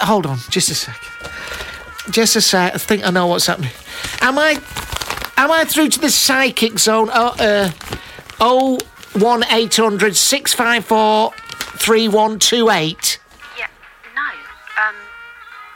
Hold 0.01 0.25
on, 0.27 0.37
just 0.49 0.69
a 0.69 0.75
sec. 0.75 0.95
Just 2.11 2.35
a 2.35 2.41
sec. 2.41 2.73
I 2.73 2.77
think 2.77 3.05
I 3.05 3.11
know 3.11 3.27
what's 3.27 3.45
happening. 3.45 3.71
Am 4.21 4.37
I? 4.39 4.59
Am 5.37 5.51
I 5.51 5.63
through 5.63 5.89
to 5.89 5.99
the 5.99 6.09
psychic 6.09 6.79
zone? 6.79 7.09
Oh, 7.13 7.35
uh, 7.39 7.71
oh, 8.39 8.79
one 9.13 9.43
eight 9.51 9.75
hundred 9.75 10.15
six 10.15 10.53
five 10.53 10.85
four 10.85 11.31
three 11.77 12.07
one 12.07 12.39
two 12.39 12.69
eight. 12.69 13.19
Yeah, 13.57 13.67
no. 14.15 14.21
Um, 14.83 14.95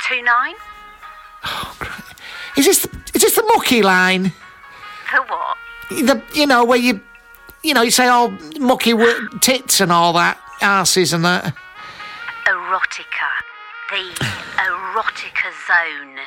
two 0.08 0.22
nine? 0.24 0.56
Is 2.58 2.66
this 2.66 2.88
is 3.14 3.22
this 3.22 3.36
the 3.36 3.44
mucky 3.44 3.82
line? 3.82 4.34
The 5.14 5.22
what? 5.28 5.58
The 5.90 6.22
you 6.34 6.48
know 6.48 6.66
where 6.66 6.80
you, 6.80 7.00
you 7.64 7.74
know, 7.74 7.84
you 7.84 7.92
say 7.92 8.08
oh 8.10 8.36
mucky 8.60 8.94
tits 9.40 9.82
and 9.82 9.92
all 9.92 10.14
that, 10.14 10.40
asses 10.62 11.14
and 11.14 11.24
that. 11.26 11.54
Erotica. 12.46 13.53
The 13.94 14.26
erotica 14.58 15.52
zone. 15.68 16.18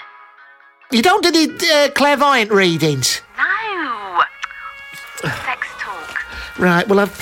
You 0.92 1.02
don't 1.02 1.20
do 1.24 1.33
the 1.33 1.68
uh, 1.74 1.90
clairvoyant 1.90 2.52
readings. 2.52 3.22
No. 3.37 4.22
Sex 5.22 5.66
talk. 5.81 6.61
Right, 6.61 6.87
well, 6.87 7.00
I've. 7.00 7.18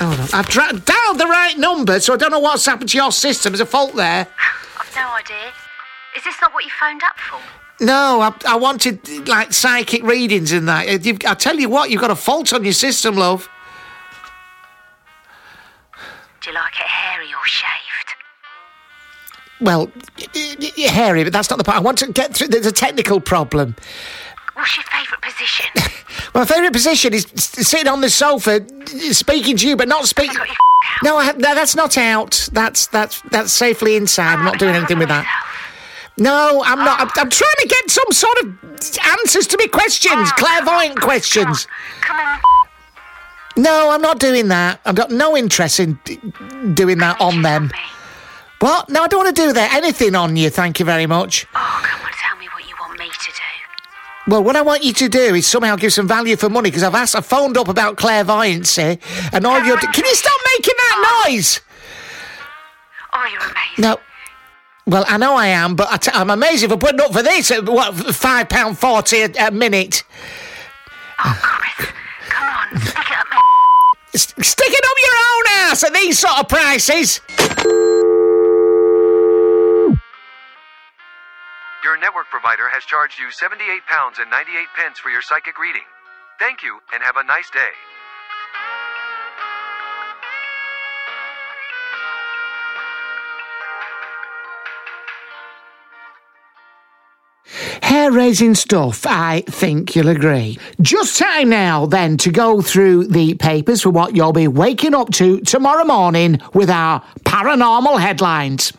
Hold 0.00 0.18
on. 0.18 0.28
I've 0.32 0.48
dra- 0.48 0.72
dialed 0.72 1.18
the 1.18 1.26
right 1.26 1.56
number, 1.56 2.00
so 2.00 2.12
I 2.12 2.16
don't 2.16 2.32
know 2.32 2.40
what's 2.40 2.66
happened 2.66 2.90
to 2.90 2.96
your 2.96 3.12
system. 3.12 3.52
There's 3.52 3.60
a 3.60 3.66
fault 3.66 3.94
there. 3.94 4.26
I've 4.80 4.92
no 4.96 5.12
idea. 5.14 5.52
Is 6.16 6.24
this 6.24 6.34
not 6.40 6.52
what 6.52 6.64
you 6.64 6.72
phoned 6.80 7.02
up 7.04 7.16
for? 7.16 7.38
No, 7.84 8.20
I, 8.20 8.34
I 8.48 8.56
wanted, 8.56 9.28
like, 9.28 9.52
psychic 9.52 10.02
readings 10.02 10.50
and 10.50 10.66
that. 10.68 10.88
Uh, 10.88 10.98
You've, 11.00 11.20
I 11.24 11.34
tell 11.34 11.54
you 11.60 11.68
what, 11.68 11.90
you've 11.90 12.00
got 12.00 12.10
a 12.10 12.16
fault 12.16 12.52
on 12.52 12.64
your 12.64 12.72
system, 12.72 13.14
love. 13.14 13.48
Do 16.40 16.50
you 16.50 16.56
like 16.56 16.72
it 16.80 16.86
hairy 16.86 17.28
or 17.28 17.44
shaved? 17.46 18.13
Well, 19.64 19.90
hairy, 20.76 21.24
but 21.24 21.32
that's 21.32 21.48
not 21.48 21.56
the 21.56 21.64
point. 21.64 21.78
I 21.78 21.80
want 21.80 21.98
to 21.98 22.12
get 22.12 22.34
through. 22.34 22.48
There's 22.48 22.66
a 22.66 22.72
technical 22.72 23.18
problem. 23.18 23.74
What's 24.52 24.76
your 24.76 24.84
favourite 24.84 25.22
position? 25.22 25.70
My 26.34 26.44
favourite 26.44 26.72
position 26.72 27.14
is 27.14 27.26
sitting 27.34 27.88
on 27.88 28.02
the 28.02 28.10
sofa, 28.10 28.60
speaking 29.12 29.56
to 29.56 29.66
you, 29.66 29.76
but 29.76 29.88
not 29.88 30.06
speaking. 30.06 30.36
No, 31.02 31.16
I 31.16 31.24
have, 31.24 31.38
no, 31.38 31.54
that's 31.54 31.74
not 31.74 31.96
out. 31.96 32.48
That's 32.52 32.86
that's 32.88 33.22
that's 33.30 33.52
safely 33.52 33.96
inside. 33.96 34.34
I'm 34.34 34.44
not 34.44 34.58
doing 34.58 34.74
anything 34.74 34.98
with 34.98 35.08
that. 35.08 35.26
No, 36.18 36.62
I'm 36.64 36.78
not. 36.78 37.00
I'm, 37.00 37.08
I'm 37.16 37.30
trying 37.30 37.56
to 37.60 37.68
get 37.68 37.90
some 37.90 38.12
sort 38.12 38.38
of 38.42 38.58
answers 39.18 39.46
to 39.48 39.56
my 39.58 39.66
questions, 39.66 40.30
clairvoyant 40.32 41.00
questions. 41.00 41.66
Come 42.02 42.18
on. 42.18 42.40
No, 43.56 43.90
I'm 43.90 44.02
not 44.02 44.18
doing 44.18 44.48
that. 44.48 44.80
I've 44.84 44.94
got 44.94 45.10
no 45.10 45.36
interest 45.36 45.80
in 45.80 45.98
doing 46.74 46.98
that 46.98 47.20
on 47.20 47.42
them. 47.42 47.70
What? 48.60 48.88
No, 48.88 49.02
I 49.02 49.08
don't 49.08 49.24
want 49.24 49.36
to 49.36 49.42
do 49.42 49.52
that. 49.52 49.74
Anything 49.74 50.14
on 50.14 50.36
you, 50.36 50.48
thank 50.50 50.78
you 50.80 50.86
very 50.86 51.06
much. 51.06 51.46
Oh, 51.54 51.80
come 51.84 52.00
on, 52.06 52.12
tell 52.12 52.38
me 52.38 52.46
what 52.54 52.66
you 52.68 52.74
want 52.80 52.98
me 52.98 53.06
to 53.08 53.30
do. 53.30 54.30
Well, 54.30 54.42
what 54.42 54.56
I 54.56 54.62
want 54.62 54.82
you 54.84 54.92
to 54.94 55.08
do 55.08 55.34
is 55.34 55.46
somehow 55.46 55.76
give 55.76 55.92
some 55.92 56.08
value 56.08 56.36
for 56.36 56.48
money 56.48 56.70
because 56.70 56.82
I've 56.82 56.94
asked, 56.94 57.14
I 57.14 57.20
phoned 57.20 57.58
up 57.58 57.68
about 57.68 57.96
clairvoyancy, 57.96 58.98
and 59.32 59.44
all 59.46 59.62
you're. 59.64 59.76
Can 59.76 60.04
you 60.04 60.14
stop 60.14 60.40
making 60.56 60.74
that 60.78 61.24
noise? 61.26 61.60
Oh, 63.12 63.28
you're 63.30 63.40
amazing. 63.42 63.82
No. 63.82 64.00
Well, 64.86 65.04
I 65.08 65.16
know 65.18 65.34
I 65.34 65.46
am, 65.48 65.76
but 65.76 65.88
I 65.90 65.96
t- 65.98 66.10
I'm 66.14 66.30
amazing 66.30 66.68
for 66.70 66.76
putting 66.76 67.00
up 67.00 67.12
for 67.12 67.22
this 67.22 67.50
at 67.50 67.66
what 67.68 67.94
five 68.14 68.48
pound 68.48 68.78
forty 68.78 69.22
a, 69.22 69.30
a 69.46 69.50
minute. 69.50 70.04
Oh, 71.22 71.38
Chris, 71.42 71.88
come 72.28 72.48
on, 72.48 72.80
stick 72.86 73.10
it 73.10 73.18
up. 73.18 73.26
S- 74.14 74.34
stick 74.40 74.68
it 74.70 74.84
up 74.84 74.96
your 75.02 75.14
own 75.66 75.70
ass 75.70 75.84
at 75.84 75.92
these 75.94 76.18
sort 76.18 76.38
of 76.38 76.48
prices. 76.48 77.20
Your 81.94 82.00
network 82.00 82.26
provider 82.28 82.68
has 82.70 82.82
charged 82.82 83.20
you 83.20 83.26
£78 83.26 84.20
and 84.20 84.28
98 84.28 84.66
pence 84.74 84.98
for 84.98 85.10
your 85.10 85.22
psychic 85.22 85.60
reading. 85.60 85.84
Thank 86.40 86.64
you 86.64 86.80
and 86.92 87.00
have 87.00 87.16
a 87.16 87.22
nice 87.22 87.48
day. 87.50 87.70
Hair 97.82 98.10
raising 98.10 98.56
stuff, 98.56 99.06
I 99.06 99.44
think 99.46 99.94
you'll 99.94 100.08
agree. 100.08 100.58
Just 100.80 101.16
time 101.16 101.48
now, 101.48 101.86
then, 101.86 102.16
to 102.16 102.32
go 102.32 102.60
through 102.60 103.06
the 103.06 103.34
papers 103.34 103.82
for 103.82 103.90
what 103.90 104.16
you'll 104.16 104.32
be 104.32 104.48
waking 104.48 104.94
up 104.94 105.10
to 105.12 105.38
tomorrow 105.42 105.84
morning 105.84 106.40
with 106.54 106.70
our 106.70 107.04
paranormal 107.20 108.00
headlines. 108.00 108.72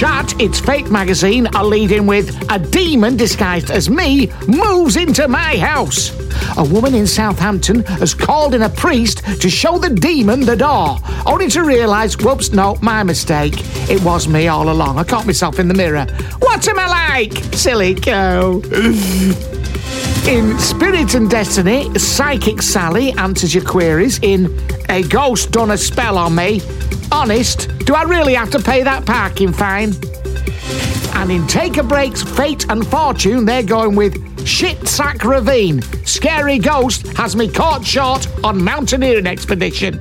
Chat, 0.00 0.40
it's 0.40 0.58
Fake 0.58 0.90
magazine, 0.90 1.46
are 1.48 1.62
leading 1.62 2.06
with 2.06 2.34
a 2.50 2.58
demon 2.58 3.18
disguised 3.18 3.70
as 3.70 3.90
me 3.90 4.32
moves 4.48 4.96
into 4.96 5.28
my 5.28 5.58
house. 5.58 6.10
A 6.56 6.64
woman 6.64 6.94
in 6.94 7.06
Southampton 7.06 7.84
has 7.84 8.14
called 8.14 8.54
in 8.54 8.62
a 8.62 8.70
priest 8.70 9.18
to 9.42 9.50
show 9.50 9.76
the 9.76 9.90
demon 9.90 10.40
the 10.40 10.56
door, 10.56 10.96
only 11.26 11.50
to 11.50 11.64
realise, 11.64 12.16
whoops, 12.16 12.50
no, 12.50 12.78
my 12.80 13.02
mistake. 13.02 13.52
It 13.90 14.02
was 14.02 14.26
me 14.26 14.48
all 14.48 14.70
along. 14.70 14.98
I 14.98 15.04
caught 15.04 15.26
myself 15.26 15.58
in 15.58 15.68
the 15.68 15.74
mirror. 15.74 16.06
What 16.38 16.66
am 16.66 16.78
I 16.78 16.86
like? 17.18 17.34
Silly 17.52 17.94
cow. 17.94 18.62
In 20.26 20.58
Spirit 20.58 21.14
and 21.14 21.28
Destiny, 21.28 21.92
Psychic 21.98 22.62
Sally 22.62 23.12
answers 23.18 23.54
your 23.54 23.64
queries 23.64 24.18
in 24.22 24.58
A 24.88 25.02
Ghost 25.02 25.50
Done 25.50 25.72
a 25.72 25.76
Spell 25.76 26.16
on 26.16 26.34
Me. 26.34 26.62
Honest, 27.12 27.68
do 27.90 27.96
I 27.96 28.04
really 28.04 28.34
have 28.34 28.50
to 28.50 28.60
pay 28.60 28.84
that 28.84 29.04
parking 29.04 29.52
fine? 29.52 29.94
And 31.16 31.28
in 31.28 31.44
Take 31.48 31.76
a 31.76 31.82
Break's 31.82 32.22
Fate 32.22 32.64
and 32.70 32.86
Fortune, 32.86 33.44
they're 33.44 33.64
going 33.64 33.96
with 33.96 34.46
Shit 34.46 34.86
Sack 34.86 35.24
Ravine. 35.24 35.82
Scary 36.06 36.60
Ghost 36.60 37.08
has 37.16 37.34
me 37.34 37.48
caught 37.48 37.84
short 37.84 38.28
on 38.44 38.62
mountaineering 38.62 39.26
expedition. 39.26 40.00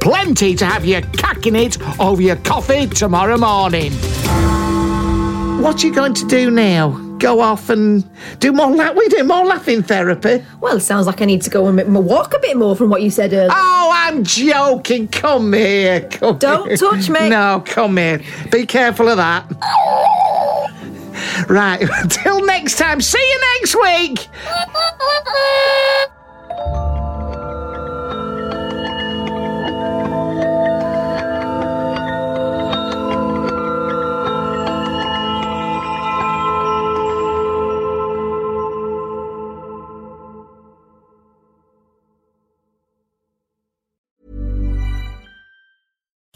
Plenty 0.00 0.56
to 0.56 0.66
have 0.66 0.84
you 0.84 1.00
cacking 1.16 1.54
it 1.54 1.78
over 2.00 2.20
your 2.20 2.34
coffee 2.34 2.88
tomorrow 2.88 3.38
morning. 3.38 3.92
What 5.62 5.84
are 5.84 5.86
you 5.86 5.94
going 5.94 6.14
to 6.14 6.26
do 6.26 6.50
now? 6.50 7.01
Go 7.22 7.38
off 7.40 7.70
and 7.70 8.04
do 8.40 8.50
more 8.50 8.68
la- 8.74 8.90
we 8.90 9.06
do 9.06 9.22
more 9.22 9.44
laughing 9.44 9.84
therapy. 9.84 10.44
Well, 10.60 10.78
it 10.78 10.80
sounds 10.80 11.06
like 11.06 11.22
I 11.22 11.24
need 11.24 11.40
to 11.42 11.50
go 11.50 11.68
and 11.68 11.94
walk 11.94 12.34
a 12.34 12.40
bit 12.40 12.56
more 12.56 12.74
from 12.74 12.90
what 12.90 13.00
you 13.00 13.10
said 13.10 13.32
earlier. 13.32 13.48
Oh, 13.52 13.90
I'm 13.94 14.24
joking. 14.24 15.06
Come 15.06 15.52
here. 15.52 16.00
Come 16.10 16.38
Don't 16.38 16.66
here. 16.66 16.76
touch 16.76 17.08
me. 17.08 17.28
No, 17.28 17.62
come 17.64 17.96
here. 17.96 18.20
Be 18.50 18.66
careful 18.66 19.08
of 19.08 19.18
that. 19.18 19.46
Right, 21.48 21.88
till 22.08 22.44
next 22.44 22.76
time. 22.78 23.00
See 23.00 23.18
you 23.20 23.40
next 23.60 23.76
week. 23.76 24.28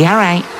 Yeah, 0.00 0.16
right. 0.16 0.59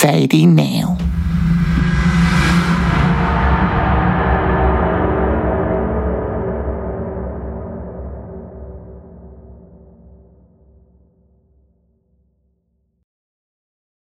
Fading 0.00 0.54
now. 0.54 0.96